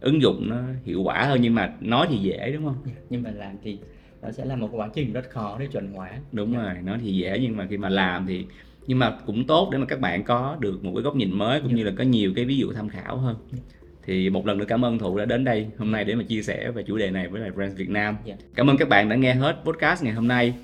ứng 0.00 0.22
dụng 0.22 0.48
nó 0.48 0.56
hiệu 0.84 1.02
quả 1.02 1.22
hơn 1.24 1.38
nhưng 1.40 1.54
mà 1.54 1.72
nói 1.80 2.06
thì 2.10 2.16
dễ 2.18 2.50
đúng 2.52 2.64
không 2.64 2.76
Dạ, 2.86 2.92
Nhưng 3.10 3.22
mà 3.22 3.30
làm 3.30 3.56
thì 3.62 3.78
nó 4.22 4.30
sẽ 4.32 4.44
là 4.44 4.56
một 4.56 4.68
quá 4.72 4.88
trình 4.94 5.12
rất 5.12 5.30
khó 5.30 5.56
để 5.60 5.66
chuẩn 5.66 5.92
hóa. 5.92 6.10
đúng 6.32 6.52
Dạ. 6.52 6.62
rồi 6.62 6.74
nói 6.82 6.98
thì 7.02 7.12
dễ 7.12 7.38
nhưng 7.42 7.56
mà 7.56 7.66
khi 7.70 7.76
mà 7.76 7.88
làm 7.88 8.26
thì 8.26 8.46
nhưng 8.86 8.98
mà 8.98 9.18
cũng 9.26 9.46
tốt 9.46 9.68
để 9.72 9.78
mà 9.78 9.86
các 9.86 10.00
bạn 10.00 10.24
có 10.24 10.56
được 10.60 10.84
một 10.84 10.92
cái 10.94 11.02
góc 11.02 11.16
nhìn 11.16 11.38
mới 11.38 11.60
cũng 11.60 11.70
Dạ. 11.70 11.76
như 11.76 11.84
là 11.84 11.92
có 11.98 12.04
nhiều 12.04 12.32
cái 12.36 12.44
ví 12.44 12.56
dụ 12.58 12.72
tham 12.72 12.88
khảo 12.88 13.16
hơn 13.16 13.36
Dạ. 13.52 13.58
thì 14.04 14.30
một 14.30 14.46
lần 14.46 14.58
nữa 14.58 14.64
cảm 14.68 14.84
ơn 14.84 14.98
thụ 14.98 15.18
đã 15.18 15.24
đến 15.24 15.44
đây 15.44 15.66
hôm 15.78 15.92
nay 15.92 16.04
để 16.04 16.14
mà 16.14 16.22
chia 16.22 16.42
sẻ 16.42 16.70
về 16.70 16.82
chủ 16.82 16.96
đề 16.98 17.10
này 17.10 17.28
với 17.28 17.40
lại 17.40 17.50
Brands 17.50 17.76
Việt 17.76 17.90
Nam 17.90 18.16
Dạ. 18.24 18.34
cảm 18.54 18.70
ơn 18.70 18.76
các 18.76 18.88
bạn 18.88 19.08
đã 19.08 19.16
nghe 19.16 19.34
hết 19.34 19.56
podcast 19.64 20.04
ngày 20.04 20.12
hôm 20.14 20.28
nay 20.28 20.54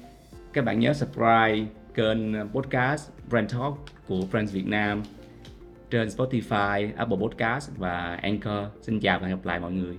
các 0.52 0.64
bạn 0.64 0.80
nhớ 0.80 0.92
subscribe 0.92 1.64
kênh 1.96 2.32
ờ, 2.32 2.46
podcast 2.54 3.10
Brand 3.30 3.52
Talk 3.52 3.74
của 4.08 4.20
Brands 4.30 4.52
Việt 4.52 4.66
Nam 4.66 5.02
trên 5.90 6.08
Spotify, 6.08 6.90
Apple 6.96 7.16
Podcast 7.20 7.70
và 7.76 8.18
Anchor. 8.22 8.64
Xin 8.82 9.00
chào 9.00 9.18
và 9.18 9.26
hẹn 9.26 9.36
gặp 9.36 9.46
lại 9.46 9.60
mọi 9.60 9.72
người. 9.72 9.98